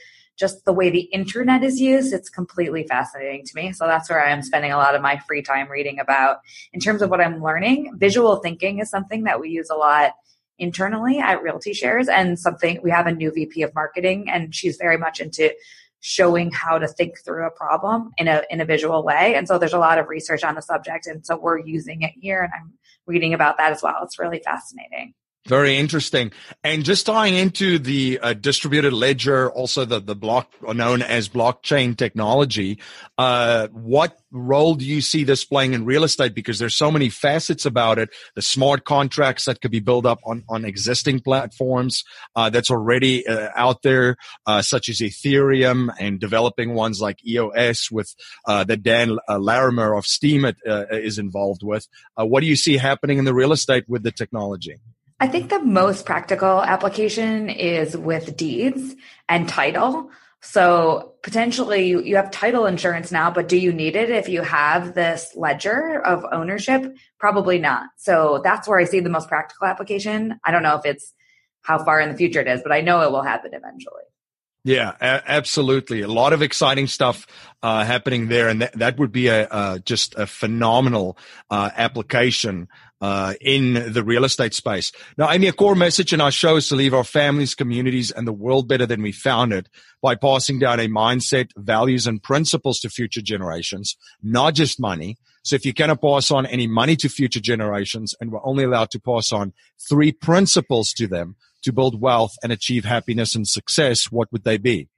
just 0.43 0.65
the 0.65 0.73
way 0.73 0.91
the 0.91 1.03
internet 1.13 1.63
is 1.63 1.81
used, 1.81 2.13
it's 2.13 2.29
completely 2.29 2.85
fascinating 2.85 3.45
to 3.47 3.53
me. 3.55 3.73
So 3.73 3.87
that's 3.87 4.11
where 4.11 4.27
I 4.27 4.33
am 4.33 4.43
spending 4.43 4.73
a 4.73 4.77
lot 4.77 4.97
of 4.97 5.01
my 5.01 5.17
free 5.19 5.41
time 5.41 5.71
reading 5.71 6.01
about. 6.01 6.39
In 6.73 6.81
terms 6.81 7.01
of 7.01 7.11
what 7.11 7.21
I'm 7.21 7.41
learning, 7.41 7.93
visual 7.97 8.35
thinking 8.39 8.81
is 8.81 8.91
something 8.91 9.23
that 9.23 9.39
we 9.39 9.51
use 9.51 9.71
a 9.71 9.77
lot 9.77 10.15
internally 10.59 11.21
at 11.21 11.41
Realty 11.45 11.73
Shares 11.73 12.09
and 12.09 12.37
something 12.37 12.81
we 12.83 12.91
have 12.91 13.07
a 13.07 13.13
new 13.13 13.31
VP 13.31 13.63
of 13.63 13.73
marketing 13.73 14.29
and 14.29 14.53
she's 14.53 14.77
very 14.79 14.99
much 14.99 15.21
into 15.21 15.55
showing 16.01 16.51
how 16.51 16.77
to 16.77 16.89
think 16.89 17.15
through 17.25 17.47
a 17.47 17.51
problem 17.53 18.11
in 18.19 18.27
a 18.27 18.43
in 18.51 18.61
a 18.61 18.65
visual 18.65 19.05
way. 19.05 19.37
And 19.37 19.47
so 19.47 19.59
there's 19.59 19.73
a 19.73 19.79
lot 19.79 20.01
of 20.01 20.09
research 20.09 20.43
on 20.43 20.57
the 20.57 20.63
subject 20.63 21.07
and 21.07 21.25
so 21.25 21.39
we're 21.39 21.61
using 21.61 22.03
it 22.03 22.15
here 22.21 22.43
and 22.43 22.53
I'm 22.53 22.73
reading 23.07 23.33
about 23.33 23.59
that 23.59 23.71
as 23.71 23.81
well. 23.81 24.01
It's 24.03 24.19
really 24.19 24.41
fascinating. 24.45 25.15
Very 25.49 25.77
interesting. 25.77 26.31
And 26.63 26.85
just 26.85 27.07
tying 27.07 27.35
into 27.35 27.81
the 27.81 28.21
uh, 28.21 28.33
distributed 28.33 28.93
ledger, 28.93 29.51
also 29.51 29.85
the, 29.85 29.99
the 29.99 30.15
block 30.15 30.53
known 30.63 31.03
as 31.03 31.29
blockchain 31.29 31.97
technology, 31.97 32.79
uh, 33.19 33.67
what 33.73 34.17
role 34.31 34.77
do 34.77 34.85
you 34.85 35.01
see 35.01 35.25
this 35.25 35.45
playing 35.45 35.73
in 35.73 35.85
real 35.85 36.05
estate? 36.05 36.33
Because 36.33 36.61
there's 36.61 36.77
so 36.77 36.93
many 36.93 37.09
facets 37.09 37.67
about 37.67 37.99
it. 37.99 38.11
The 38.37 38.43
smart 38.43 38.85
contracts 38.85 39.47
that 39.47 39.61
could 39.61 39.73
be 39.73 39.81
built 39.81 40.07
up 40.07 40.21
on, 40.25 40.45
on 40.49 40.65
existing 40.65 41.19
platforms, 41.19 42.05
uh, 42.37 42.49
that's 42.49 42.71
already 42.71 43.27
uh, 43.27 43.49
out 43.57 43.83
there, 43.83 44.19
uh, 44.47 44.63
such 44.63 44.89
as 44.89 44.99
Ethereum 44.99 45.93
and 45.99 46.21
developing 46.21 46.75
ones 46.75 47.01
like 47.01 47.19
EOS 47.27 47.91
with, 47.91 48.15
uh, 48.47 48.63
that 48.63 48.85
Dan 48.85 49.19
Larimer 49.29 49.95
of 49.95 50.05
Steemit, 50.05 50.55
is 50.93 51.19
involved 51.19 51.63
with. 51.65 51.89
what 52.17 52.41
do 52.41 52.47
you 52.47 52.57
see 52.57 52.77
happening 52.77 53.19
in 53.19 53.25
the 53.25 53.35
real 53.35 53.51
estate 53.51 53.89
with 53.89 54.05
the 54.05 54.13
technology? 54.13 54.79
I 55.23 55.29
think 55.29 55.51
the 55.51 55.61
most 55.61 56.05
practical 56.05 56.61
application 56.61 57.49
is 57.49 57.97
with 57.97 58.37
deeds 58.37 58.97
and 59.29 59.49
title. 59.49 60.11
So 60.41 61.15
potentially 61.23 61.87
you, 61.87 62.17
have 62.17 62.33
title 62.33 62.67
insurance 62.67 63.13
now, 63.13 63.31
but 63.31 63.47
do 63.47 63.57
you 63.57 63.73
need 63.73 63.95
it 63.95 64.11
if 64.11 64.29
you 64.29 64.43
have 64.43 64.95
this 64.95 65.33
ledger 65.37 66.03
of 66.05 66.25
ownership? 66.33 66.97
Probably 67.21 67.61
not. 67.61 67.87
So 67.99 68.41
that's 68.43 68.67
where 68.67 68.81
I 68.81 68.85
see 68.85 68.99
the 68.99 69.11
most 69.11 69.29
practical 69.29 69.69
application. 69.69 70.41
I 70.45 70.51
don't 70.51 70.65
know 70.65 70.75
if 70.75 70.85
it's 70.85 71.15
how 71.63 71.85
far 71.85 72.01
in 72.01 72.09
the 72.09 72.17
future 72.17 72.41
it 72.41 72.49
is, 72.49 72.61
but 72.61 72.73
I 72.73 72.81
know 72.81 73.03
it 73.03 73.13
will 73.13 73.23
happen 73.23 73.55
eventually. 73.55 74.03
Yeah, 74.65 74.93
a- 75.01 75.23
absolutely. 75.27 76.03
A 76.03 76.09
lot 76.09 76.33
of 76.33 76.43
exciting 76.43 76.87
stuff 76.87 77.27
uh, 77.63 77.85
happening 77.85 78.29
there, 78.29 78.49
and 78.49 78.63
that, 78.63 78.73
that 78.79 78.99
would 78.99 79.11
be 79.11 79.27
a 79.27 79.49
uh, 79.49 79.79
just 79.79 80.15
a 80.17 80.27
phenomenal 80.27 81.19
uh, 81.51 81.71
application 81.77 82.69
uh, 83.03 83.35
in 83.41 83.93
the 83.93 84.05
real 84.05 84.25
estate 84.25 84.55
space. 84.55 84.93
Now, 85.19 85.29
Amy, 85.29 85.49
a 85.49 85.53
core 85.53 85.75
message 85.75 86.13
in 86.13 86.21
our 86.21 86.31
show 86.31 86.55
is 86.57 86.69
to 86.69 86.77
leave 86.77 86.95
our 86.95 87.03
families, 87.03 87.57
communities, 87.57 88.13
and 88.13 88.29
the 88.29 88.33
world 88.33 88.69
better 88.69 88.87
than 88.87 89.03
we 89.03 89.11
found 89.11 89.53
it 89.53 89.69
by 90.01 90.15
passing 90.15 90.61
down 90.61 90.79
a 90.79 90.87
mindset, 90.87 91.51
values, 91.57 92.07
and 92.07 92.23
principles 92.23 92.79
to 92.81 92.89
future 92.89 93.21
generations, 93.21 93.97
not 94.23 94.55
just 94.55 94.81
money. 94.81 95.19
So 95.43 95.57
if 95.57 95.67
you 95.67 95.75
cannot 95.75 96.01
pass 96.01 96.31
on 96.31 96.47
any 96.47 96.69
money 96.69 96.95
to 96.97 97.09
future 97.09 97.41
generations, 97.41 98.15
and 98.21 98.31
we're 98.31 98.47
only 98.47 98.63
allowed 98.63 98.93
to 98.93 99.01
pass 99.01 99.33
on 99.33 99.53
three 99.89 100.13
principles 100.13 100.93
to 100.93 101.09
them 101.09 101.35
to 101.63 101.73
build 101.73 102.01
wealth 102.01 102.37
and 102.41 102.53
achieve 102.53 102.85
happiness 102.85 103.35
and 103.35 103.49
success, 103.49 104.13
what 104.13 104.31
would 104.31 104.45
they 104.45 104.59
be? 104.59 104.89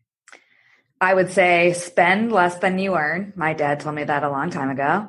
I 1.01 1.15
would 1.15 1.31
say 1.31 1.73
spend 1.73 2.33
less 2.33 2.57
than 2.57 2.79
you 2.79 2.97
earn. 2.97 3.33
My 3.35 3.55
dad 3.55 3.81
told 3.81 3.95
me 3.95 4.05
that 4.05 4.23
a 4.23 4.31
long 4.31 4.51
time 4.51 4.69
ago. 4.69 5.09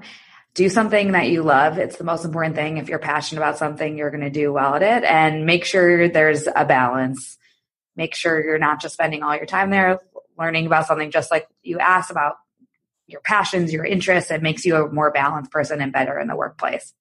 Do 0.56 0.68
something 0.70 1.12
that 1.12 1.30
you 1.30 1.44
love. 1.44 1.78
It's 1.78 1.98
the 1.98 2.04
most 2.04 2.26
important 2.26 2.56
thing. 2.56 2.78
If 2.78 2.89
you're 2.89 2.98
passionate 2.98 3.41
about 3.41 3.58
something, 3.58 3.98
you're 3.98 4.10
going 4.10 4.24
to 4.24 4.30
do 4.30 4.52
well 4.52 4.76
at 4.76 4.82
it 4.82 5.04
and 5.04 5.46
make 5.46 5.65
sure 5.65 6.10
there's 6.10 6.48
a 6.48 6.65
balance. 6.65 7.38
make 7.96 8.15
sure 8.15 8.44
you're 8.44 8.58
not 8.58 8.82
just 8.82 8.94
spending 8.94 9.24
all 9.24 9.36
your 9.36 9.46
time 9.46 9.70
there 9.70 10.00
learning 10.38 10.65
about 10.65 10.88
something 10.88 11.12
just 11.12 11.32
like 11.32 11.48
you 11.63 11.80
asked 11.80 12.12
about 12.12 12.36
your 13.08 13.22
passions, 13.22 13.72
your 13.72 13.86
interests. 13.86 14.32
It 14.32 14.41
makes 14.41 14.65
you 14.65 14.76
a 14.76 14.91
more 14.91 15.12
balanced 15.12 15.52
person 15.52 15.82
and 15.82 15.94
better 15.94 16.20
in 16.20 16.28
the 16.28 16.36
workplace. 16.36 16.94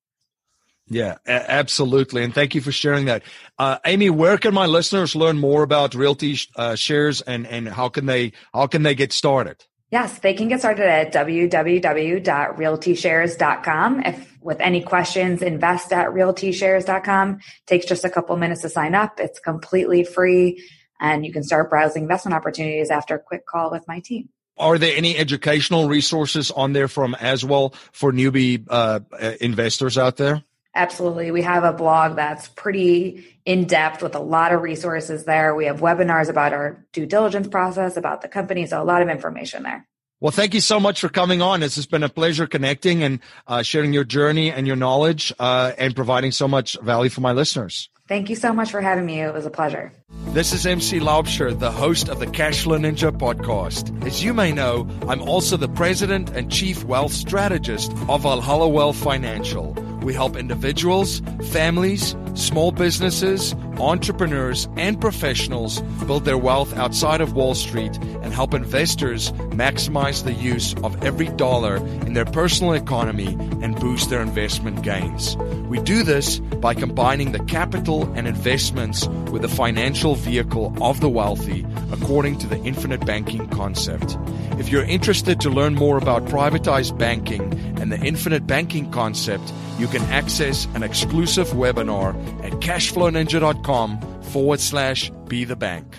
Yeah, 0.86 1.16
absolutely. 1.26 2.24
And 2.24 2.34
thank 2.34 2.54
you 2.54 2.60
for 2.60 2.70
sharing 2.70 3.06
that. 3.06 3.22
Uh, 3.58 3.78
Amy, 3.86 4.10
where 4.10 4.36
can 4.36 4.52
my 4.52 4.66
listeners 4.66 5.16
learn 5.16 5.38
more 5.38 5.62
about 5.62 5.94
realty 5.94 6.38
uh, 6.56 6.74
shares 6.74 7.22
and, 7.22 7.46
and 7.46 7.66
how 7.66 7.88
can 7.88 8.04
they, 8.04 8.32
how 8.52 8.66
can 8.66 8.82
they 8.82 8.94
get 8.94 9.12
started? 9.12 9.64
Yes, 9.94 10.18
they 10.18 10.34
can 10.34 10.48
get 10.48 10.58
started 10.58 10.86
at 10.86 11.12
www.realtyshares.com. 11.12 14.00
If 14.00 14.36
with 14.40 14.58
any 14.58 14.82
questions, 14.82 15.40
invest 15.40 15.92
at 15.92 16.08
realtyshares.com. 16.08 17.38
Takes 17.66 17.86
just 17.86 18.04
a 18.04 18.10
couple 18.10 18.36
minutes 18.36 18.62
to 18.62 18.68
sign 18.68 18.96
up. 18.96 19.20
It's 19.20 19.38
completely 19.38 20.02
free 20.02 20.60
and 21.00 21.24
you 21.24 21.32
can 21.32 21.44
start 21.44 21.70
browsing 21.70 22.02
investment 22.02 22.34
opportunities 22.34 22.90
after 22.90 23.14
a 23.14 23.20
quick 23.20 23.46
call 23.46 23.70
with 23.70 23.86
my 23.86 24.00
team. 24.00 24.30
Are 24.58 24.78
there 24.78 24.96
any 24.96 25.16
educational 25.16 25.86
resources 25.86 26.50
on 26.50 26.72
there 26.72 26.88
from 26.88 27.14
as 27.14 27.44
well 27.44 27.72
for 27.92 28.10
newbie 28.10 28.66
uh, 28.68 28.98
investors 29.40 29.96
out 29.96 30.16
there? 30.16 30.42
Absolutely. 30.74 31.30
We 31.30 31.42
have 31.42 31.62
a 31.62 31.72
blog 31.72 32.16
that's 32.16 32.48
pretty 32.48 33.24
in 33.44 33.66
depth 33.66 34.02
with 34.02 34.14
a 34.14 34.20
lot 34.20 34.52
of 34.52 34.62
resources 34.62 35.24
there. 35.24 35.54
We 35.54 35.66
have 35.66 35.80
webinars 35.80 36.28
about 36.28 36.52
our 36.52 36.84
due 36.92 37.06
diligence 37.06 37.46
process, 37.46 37.96
about 37.96 38.22
the 38.22 38.28
company. 38.28 38.66
So 38.66 38.82
a 38.82 38.84
lot 38.84 39.00
of 39.00 39.08
information 39.08 39.62
there. 39.62 39.86
Well, 40.20 40.32
thank 40.32 40.54
you 40.54 40.60
so 40.60 40.80
much 40.80 41.00
for 41.00 41.08
coming 41.08 41.42
on. 41.42 41.60
This 41.60 41.76
has 41.76 41.86
been 41.86 42.02
a 42.02 42.08
pleasure 42.08 42.46
connecting 42.46 43.02
and 43.02 43.20
uh, 43.46 43.62
sharing 43.62 43.92
your 43.92 44.04
journey 44.04 44.50
and 44.50 44.66
your 44.66 44.76
knowledge 44.76 45.32
uh, 45.38 45.72
and 45.76 45.94
providing 45.94 46.32
so 46.32 46.48
much 46.48 46.78
value 46.80 47.10
for 47.10 47.20
my 47.20 47.32
listeners. 47.32 47.90
Thank 48.08 48.30
you 48.30 48.36
so 48.36 48.52
much 48.52 48.70
for 48.70 48.80
having 48.80 49.06
me. 49.06 49.20
It 49.20 49.32
was 49.32 49.46
a 49.46 49.50
pleasure. 49.50 49.92
This 50.34 50.52
is 50.52 50.66
MC 50.66 51.00
Laubscher, 51.00 51.58
the 51.58 51.70
host 51.70 52.08
of 52.08 52.18
the 52.18 52.26
Cashflow 52.26 52.78
Ninja 52.78 53.16
podcast. 53.16 54.06
As 54.06 54.22
you 54.22 54.34
may 54.34 54.52
know, 54.52 54.88
I'm 55.08 55.22
also 55.22 55.56
the 55.56 55.68
president 55.68 56.30
and 56.30 56.50
chief 56.50 56.84
wealth 56.84 57.12
strategist 57.12 57.92
of 58.08 58.22
Valhalla 58.22 58.68
Wealth 58.68 58.96
Financial. 58.96 59.72
We 60.02 60.12
help 60.12 60.36
individuals, 60.36 61.22
families, 61.50 62.14
small 62.34 62.72
businesses, 62.72 63.54
entrepreneurs, 63.78 64.68
and 64.76 65.00
professionals 65.00 65.80
build 66.06 66.26
their 66.26 66.36
wealth 66.36 66.76
outside 66.76 67.20
of 67.22 67.32
Wall 67.32 67.54
Street 67.54 67.96
and 67.96 68.32
help 68.32 68.52
investors 68.52 69.32
maximize 69.50 70.24
the 70.24 70.34
use 70.34 70.74
of 70.82 71.02
every 71.02 71.28
dollar 71.28 71.76
in 71.76 72.12
their 72.12 72.26
personal 72.26 72.74
economy 72.74 73.28
and 73.62 73.80
boost 73.80 74.10
their 74.10 74.20
investment 74.20 74.82
gains. 74.82 75.36
We 75.68 75.80
do 75.80 76.02
this 76.02 76.38
by 76.38 76.74
combining 76.74 77.32
the 77.32 77.42
capital 77.44 78.04
and 78.14 78.28
investments 78.28 79.08
with 79.30 79.40
the 79.40 79.48
financial 79.48 80.03
vehicle 80.12 80.76
of 80.82 81.00
the 81.00 81.08
wealthy 81.08 81.64
according 81.90 82.36
to 82.40 82.46
the 82.46 82.58
infinite 82.58 83.06
banking 83.06 83.48
concept. 83.48 84.18
If 84.58 84.68
you're 84.68 84.84
interested 84.84 85.40
to 85.40 85.48
learn 85.48 85.74
more 85.74 85.96
about 85.96 86.26
privatized 86.26 86.98
banking 86.98 87.42
and 87.80 87.90
the 87.90 87.98
infinite 88.00 88.46
banking 88.46 88.90
concept, 88.90 89.50
you 89.78 89.86
can 89.86 90.02
access 90.12 90.66
an 90.74 90.82
exclusive 90.82 91.48
webinar 91.52 92.14
at 92.44 92.52
cashflowninja.com 92.60 94.22
forward 94.24 94.60
slash 94.60 95.10
be 95.28 95.44
the 95.44 95.56
bank. 95.56 95.96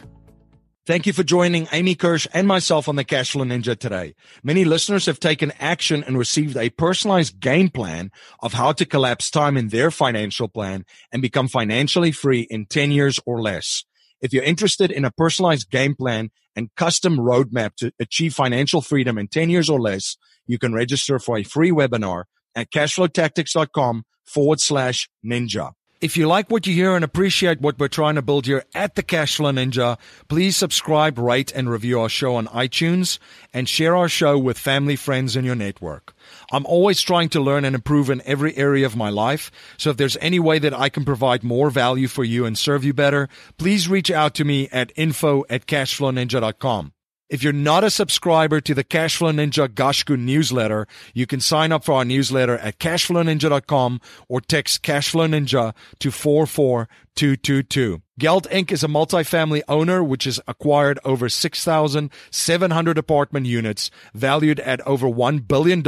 Thank 0.86 1.08
you 1.08 1.14
for 1.14 1.24
joining 1.24 1.68
Amy 1.72 1.96
Kirsch 1.96 2.28
and 2.32 2.48
myself 2.48 2.88
on 2.88 2.96
the 2.96 3.04
Cashflow 3.04 3.44
Ninja 3.44 3.76
today. 3.76 4.14
Many 4.44 4.66
listeners 4.66 5.08
have 5.08 5.20
taken 5.20 5.52
action 5.60 6.04
and 6.04 6.16
received 6.16 6.56
a 6.56 6.70
personalized 6.70 7.40
game 7.40 7.70
plan 7.70 8.12
of 8.40 8.54
how 8.54 8.72
to 8.74 8.86
collapse 8.86 9.32
time 9.32 9.58
in 9.58 9.70
their 9.70 9.90
financial 9.90 10.48
plan 10.48 10.86
and 11.12 11.24
become 11.24 11.48
financially 11.48 12.12
free 12.12 12.42
in 12.42 12.68
10 12.68 12.92
years 12.92 13.20
or 13.26 13.42
less. 13.42 13.84
If 14.26 14.34
you're 14.34 14.44
interested 14.44 14.90
in 14.90 15.06
a 15.06 15.12
personalized 15.12 15.70
game 15.70 15.94
plan 15.94 16.32
and 16.56 16.74
custom 16.76 17.18
roadmap 17.18 17.76
to 17.76 17.92
achieve 18.00 18.34
financial 18.34 18.82
freedom 18.82 19.20
in 19.20 19.28
10 19.28 19.52
years 19.52 19.70
or 19.70 19.80
less, 19.80 20.18
you 20.48 20.58
can 20.58 20.74
register 20.74 21.20
for 21.20 21.38
a 21.38 21.44
free 21.44 21.70
webinar 21.70 22.24
at 22.56 22.72
cashflowtactics.com 22.72 24.04
forward 24.26 24.60
slash 24.60 25.08
ninja. 25.24 25.74
If 26.06 26.18
you 26.18 26.28
like 26.28 26.52
what 26.52 26.68
you 26.68 26.74
hear 26.76 26.96
and 26.96 27.04
appreciate 27.04 27.62
what 27.62 27.80
we're 27.80 27.88
trying 27.88 28.14
to 28.14 28.22
build 28.22 28.46
here 28.46 28.64
at 28.76 28.94
the 28.94 29.02
Cashflow 29.02 29.52
Ninja, 29.52 29.98
please 30.28 30.56
subscribe, 30.56 31.18
rate, 31.18 31.52
and 31.52 31.68
review 31.68 32.00
our 32.00 32.10
show 32.10 32.36
on 32.36 32.46
iTunes 32.50 33.18
and 33.52 33.68
share 33.68 33.96
our 33.96 34.08
show 34.08 34.38
with 34.38 34.60
family, 34.60 34.96
friends, 34.96 35.36
in 35.36 35.44
your 35.46 35.56
network. 35.56 36.14
I'm 36.52 36.68
always 36.68 37.02
trying 37.02 37.30
to 37.30 37.42
learn 37.42 37.66
and 37.66 37.74
improve 37.74 38.12
in 38.12 38.22
every 38.24 38.56
area 38.56 38.86
of 38.86 38.96
my 38.96 39.10
life. 39.10 39.50
So 39.78 39.90
if 39.90 39.98
there's 39.98 40.16
any 40.18 40.38
way 40.38 40.60
that 40.60 40.76
I 40.76 40.90
can 40.90 41.06
provide 41.06 41.44
more 41.44 41.72
value 41.72 42.08
for 42.08 42.24
you 42.24 42.46
and 42.46 42.56
serve 42.56 42.84
you 42.84 42.94
better, 42.94 43.28
please 43.58 43.90
reach 43.90 44.12
out 44.12 44.36
to 44.36 44.46
me 44.46 44.70
at 44.72 44.92
info 44.96 45.44
at 45.50 45.66
cashflowninja.com. 45.66 46.94
If 47.28 47.42
you're 47.42 47.54
not 47.54 47.84
a 47.84 47.90
subscriber 47.90 48.62
to 48.62 48.76
the 48.76 48.84
Cashflow 48.84 49.34
Ninja 49.34 49.68
Gashku 49.68 50.16
newsletter, 50.16 50.86
you 51.16 51.26
can 51.26 51.40
sign 51.42 51.72
up 51.72 51.84
for 51.84 51.96
our 51.96 52.06
newsletter 52.06 52.60
at 52.60 52.78
cashflowninja.com 52.78 54.00
or 54.30 54.42
text 54.42 54.84
Cashflow 54.84 55.28
Ninja 55.28 55.74
to 55.98 56.12
44222. 56.12 58.04
Gelt 58.20 58.48
Inc. 58.52 58.72
is 58.72 58.84
a 58.84 58.88
multifamily 58.88 59.64
owner 59.68 60.04
which 60.04 60.26
has 60.26 60.40
acquired 60.48 61.00
over 61.04 61.28
6,700 61.28 62.98
apartment 63.00 63.48
units 63.48 63.90
valued 64.14 64.60
at 64.60 64.82
over 64.82 65.08
$1 65.08 65.48
billion 65.48 65.82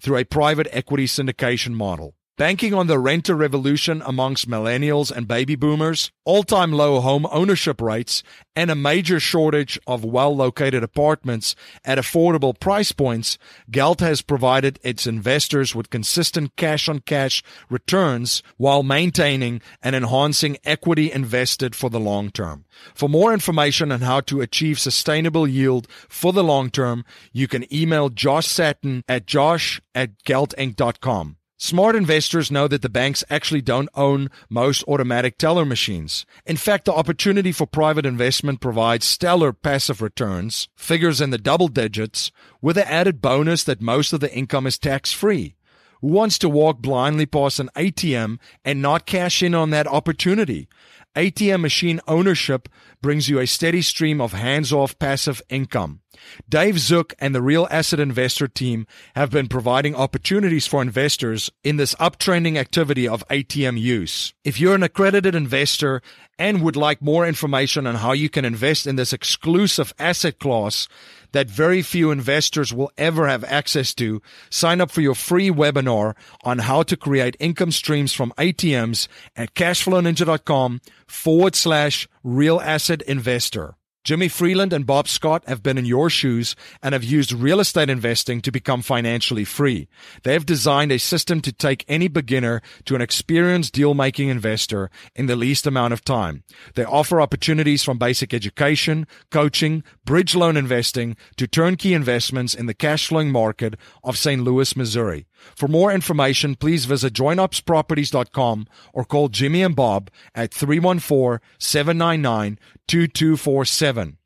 through 0.00 0.16
a 0.16 0.24
private 0.24 0.68
equity 0.72 1.04
syndication 1.04 1.72
model. 1.74 2.14
Banking 2.36 2.74
on 2.74 2.88
the 2.88 2.98
renter 2.98 3.36
revolution 3.36 4.02
amongst 4.04 4.50
millennials 4.50 5.12
and 5.12 5.28
baby 5.28 5.54
boomers, 5.54 6.10
all-time 6.24 6.72
low 6.72 6.98
home 6.98 7.28
ownership 7.30 7.80
rates, 7.80 8.24
and 8.56 8.72
a 8.72 8.74
major 8.74 9.20
shortage 9.20 9.78
of 9.86 10.04
well-located 10.04 10.82
apartments 10.82 11.54
at 11.84 11.96
affordable 11.96 12.58
price 12.58 12.90
points, 12.90 13.38
Gelt 13.70 14.00
has 14.00 14.20
provided 14.20 14.80
its 14.82 15.06
investors 15.06 15.76
with 15.76 15.90
consistent 15.90 16.56
cash-on-cash 16.56 17.44
returns 17.70 18.42
while 18.56 18.82
maintaining 18.82 19.62
and 19.80 19.94
enhancing 19.94 20.56
equity 20.64 21.12
invested 21.12 21.76
for 21.76 21.88
the 21.88 22.00
long 22.00 22.32
term. 22.32 22.64
For 22.96 23.08
more 23.08 23.32
information 23.32 23.92
on 23.92 24.00
how 24.00 24.22
to 24.22 24.40
achieve 24.40 24.80
sustainable 24.80 25.46
yield 25.46 25.86
for 26.08 26.32
the 26.32 26.42
long 26.42 26.70
term, 26.70 27.04
you 27.32 27.46
can 27.46 27.72
email 27.72 28.08
Josh 28.08 28.48
Satin 28.48 29.04
at 29.06 29.24
josh 29.24 29.80
at 29.94 30.18
geltinc.com. 30.24 31.36
Smart 31.64 31.96
investors 31.96 32.50
know 32.50 32.68
that 32.68 32.82
the 32.82 32.90
banks 32.90 33.24
actually 33.30 33.62
don't 33.62 33.88
own 33.94 34.28
most 34.50 34.84
automatic 34.86 35.38
teller 35.38 35.64
machines. 35.64 36.26
In 36.44 36.58
fact, 36.58 36.84
the 36.84 36.92
opportunity 36.92 37.52
for 37.52 37.66
private 37.66 38.04
investment 38.04 38.60
provides 38.60 39.06
stellar 39.06 39.54
passive 39.54 40.02
returns, 40.02 40.68
figures 40.76 41.22
in 41.22 41.30
the 41.30 41.38
double 41.38 41.68
digits, 41.68 42.30
with 42.60 42.76
the 42.76 42.86
added 42.86 43.22
bonus 43.22 43.64
that 43.64 43.80
most 43.80 44.12
of 44.12 44.20
the 44.20 44.30
income 44.30 44.66
is 44.66 44.76
tax 44.76 45.14
free. 45.14 45.54
Who 46.02 46.08
wants 46.08 46.36
to 46.40 46.50
walk 46.50 46.82
blindly 46.82 47.24
past 47.24 47.58
an 47.58 47.70
ATM 47.74 48.40
and 48.62 48.82
not 48.82 49.06
cash 49.06 49.42
in 49.42 49.54
on 49.54 49.70
that 49.70 49.86
opportunity? 49.86 50.68
ATM 51.14 51.60
machine 51.60 52.00
ownership 52.08 52.68
brings 53.00 53.28
you 53.28 53.38
a 53.38 53.46
steady 53.46 53.82
stream 53.82 54.20
of 54.20 54.32
hands-off 54.32 54.98
passive 54.98 55.40
income. 55.48 56.00
Dave 56.48 56.78
Zook 56.78 57.14
and 57.18 57.34
the 57.34 57.42
Real 57.42 57.68
Asset 57.70 58.00
Investor 58.00 58.48
team 58.48 58.86
have 59.14 59.30
been 59.30 59.48
providing 59.48 59.94
opportunities 59.94 60.66
for 60.66 60.82
investors 60.82 61.50
in 61.62 61.76
this 61.76 61.94
uptrending 61.96 62.56
activity 62.56 63.06
of 63.06 63.26
ATM 63.28 63.78
use. 63.78 64.34
If 64.42 64.58
you're 64.58 64.74
an 64.74 64.82
accredited 64.82 65.34
investor 65.34 66.02
and 66.38 66.62
would 66.62 66.76
like 66.76 67.00
more 67.00 67.26
information 67.26 67.86
on 67.86 67.96
how 67.96 68.12
you 68.12 68.28
can 68.28 68.44
invest 68.44 68.86
in 68.86 68.96
this 68.96 69.12
exclusive 69.12 69.92
asset 69.98 70.38
class 70.38 70.88
that 71.34 71.50
very 71.50 71.82
few 71.82 72.10
investors 72.10 72.72
will 72.72 72.90
ever 72.96 73.28
have 73.28 73.44
access 73.44 73.92
to, 73.94 74.22
sign 74.50 74.80
up 74.80 74.90
for 74.90 75.00
your 75.00 75.14
free 75.14 75.50
webinar 75.50 76.14
on 76.42 76.60
how 76.60 76.82
to 76.84 76.96
create 76.96 77.36
income 77.40 77.72
streams 77.72 78.12
from 78.12 78.32
ATMs 78.38 79.08
at 79.36 79.52
cashflowninja.com 79.54 80.80
forward 81.06 81.54
slash 81.54 82.08
real 82.22 82.60
asset 82.60 83.02
investor. 83.02 83.74
Jimmy 84.04 84.28
Freeland 84.28 84.74
and 84.74 84.84
Bob 84.84 85.08
Scott 85.08 85.42
have 85.48 85.62
been 85.62 85.78
in 85.78 85.86
your 85.86 86.10
shoes 86.10 86.54
and 86.82 86.92
have 86.92 87.02
used 87.02 87.32
real 87.32 87.58
estate 87.58 87.88
investing 87.88 88.42
to 88.42 88.52
become 88.52 88.82
financially 88.82 89.46
free. 89.46 89.88
They 90.24 90.34
have 90.34 90.44
designed 90.44 90.92
a 90.92 90.98
system 90.98 91.40
to 91.40 91.52
take 91.52 91.86
any 91.88 92.08
beginner 92.08 92.60
to 92.84 92.94
an 92.94 93.00
experienced 93.00 93.72
deal 93.72 93.94
making 93.94 94.28
investor 94.28 94.90
in 95.14 95.24
the 95.24 95.36
least 95.36 95.66
amount 95.66 95.94
of 95.94 96.04
time. 96.04 96.44
They 96.74 96.84
offer 96.84 97.18
opportunities 97.18 97.82
from 97.82 97.96
basic 97.96 98.34
education, 98.34 99.06
coaching, 99.30 99.82
bridge 100.04 100.34
loan 100.34 100.58
investing 100.58 101.16
to 101.38 101.46
turnkey 101.46 101.94
investments 101.94 102.54
in 102.54 102.66
the 102.66 102.74
cash 102.74 103.08
flowing 103.08 103.32
market 103.32 103.74
of 104.02 104.18
St. 104.18 104.44
Louis, 104.44 104.76
Missouri. 104.76 105.24
For 105.56 105.68
more 105.68 105.92
information, 105.92 106.54
please 106.54 106.84
visit 106.84 107.12
joinupsproperties.com 107.12 108.66
or 108.92 109.04
call 109.04 109.28
Jimmy 109.28 109.62
and 109.62 109.76
Bob 109.76 110.10
at 110.34 110.52
314 110.52 111.40
799 111.58 112.58
2247. 112.88 114.18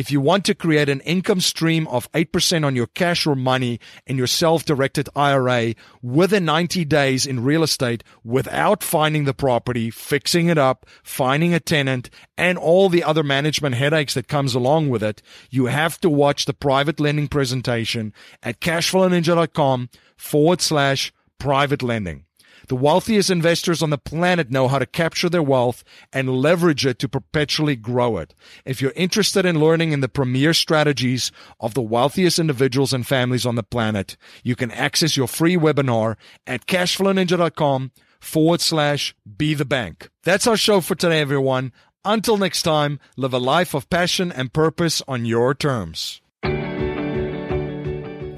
If 0.00 0.10
you 0.10 0.18
want 0.18 0.46
to 0.46 0.54
create 0.54 0.88
an 0.88 1.02
income 1.02 1.42
stream 1.42 1.86
of 1.88 2.10
8% 2.12 2.64
on 2.64 2.74
your 2.74 2.86
cash 2.86 3.26
or 3.26 3.34
money 3.34 3.78
in 4.06 4.16
your 4.16 4.26
self-directed 4.26 5.10
IRA 5.14 5.74
within 6.00 6.46
90 6.46 6.86
days 6.86 7.26
in 7.26 7.44
real 7.44 7.62
estate 7.62 8.02
without 8.24 8.82
finding 8.82 9.24
the 9.24 9.34
property, 9.34 9.90
fixing 9.90 10.48
it 10.48 10.56
up, 10.56 10.86
finding 11.02 11.52
a 11.52 11.60
tenant, 11.60 12.08
and 12.38 12.56
all 12.56 12.88
the 12.88 13.04
other 13.04 13.22
management 13.22 13.74
headaches 13.74 14.14
that 14.14 14.26
comes 14.26 14.54
along 14.54 14.88
with 14.88 15.02
it, 15.02 15.20
you 15.50 15.66
have 15.66 16.00
to 16.00 16.08
watch 16.08 16.46
the 16.46 16.54
private 16.54 16.98
lending 16.98 17.28
presentation 17.28 18.14
at 18.42 18.58
cashflowninja.com 18.60 19.90
forward 20.16 20.62
slash 20.62 21.12
private 21.38 21.82
lending. 21.82 22.24
The 22.70 22.76
wealthiest 22.76 23.30
investors 23.30 23.82
on 23.82 23.90
the 23.90 23.98
planet 23.98 24.48
know 24.48 24.68
how 24.68 24.78
to 24.78 24.86
capture 24.86 25.28
their 25.28 25.42
wealth 25.42 25.82
and 26.12 26.36
leverage 26.40 26.86
it 26.86 27.00
to 27.00 27.08
perpetually 27.08 27.74
grow 27.74 28.16
it. 28.18 28.32
If 28.64 28.80
you're 28.80 28.92
interested 28.94 29.44
in 29.44 29.58
learning 29.58 29.90
in 29.90 30.02
the 30.02 30.08
premier 30.08 30.54
strategies 30.54 31.32
of 31.58 31.74
the 31.74 31.82
wealthiest 31.82 32.38
individuals 32.38 32.92
and 32.92 33.04
families 33.04 33.44
on 33.44 33.56
the 33.56 33.64
planet, 33.64 34.16
you 34.44 34.54
can 34.54 34.70
access 34.70 35.16
your 35.16 35.26
free 35.26 35.56
webinar 35.56 36.14
at 36.46 36.66
cashflowninja.com 36.66 37.90
forward 38.20 38.60
slash 38.60 39.16
be 39.36 39.52
the 39.52 39.64
bank. 39.64 40.08
That's 40.22 40.46
our 40.46 40.56
show 40.56 40.80
for 40.80 40.94
today, 40.94 41.20
everyone. 41.20 41.72
Until 42.04 42.36
next 42.36 42.62
time, 42.62 43.00
live 43.16 43.34
a 43.34 43.38
life 43.38 43.74
of 43.74 43.90
passion 43.90 44.30
and 44.30 44.52
purpose 44.52 45.02
on 45.08 45.24
your 45.24 45.56
terms. 45.56 46.22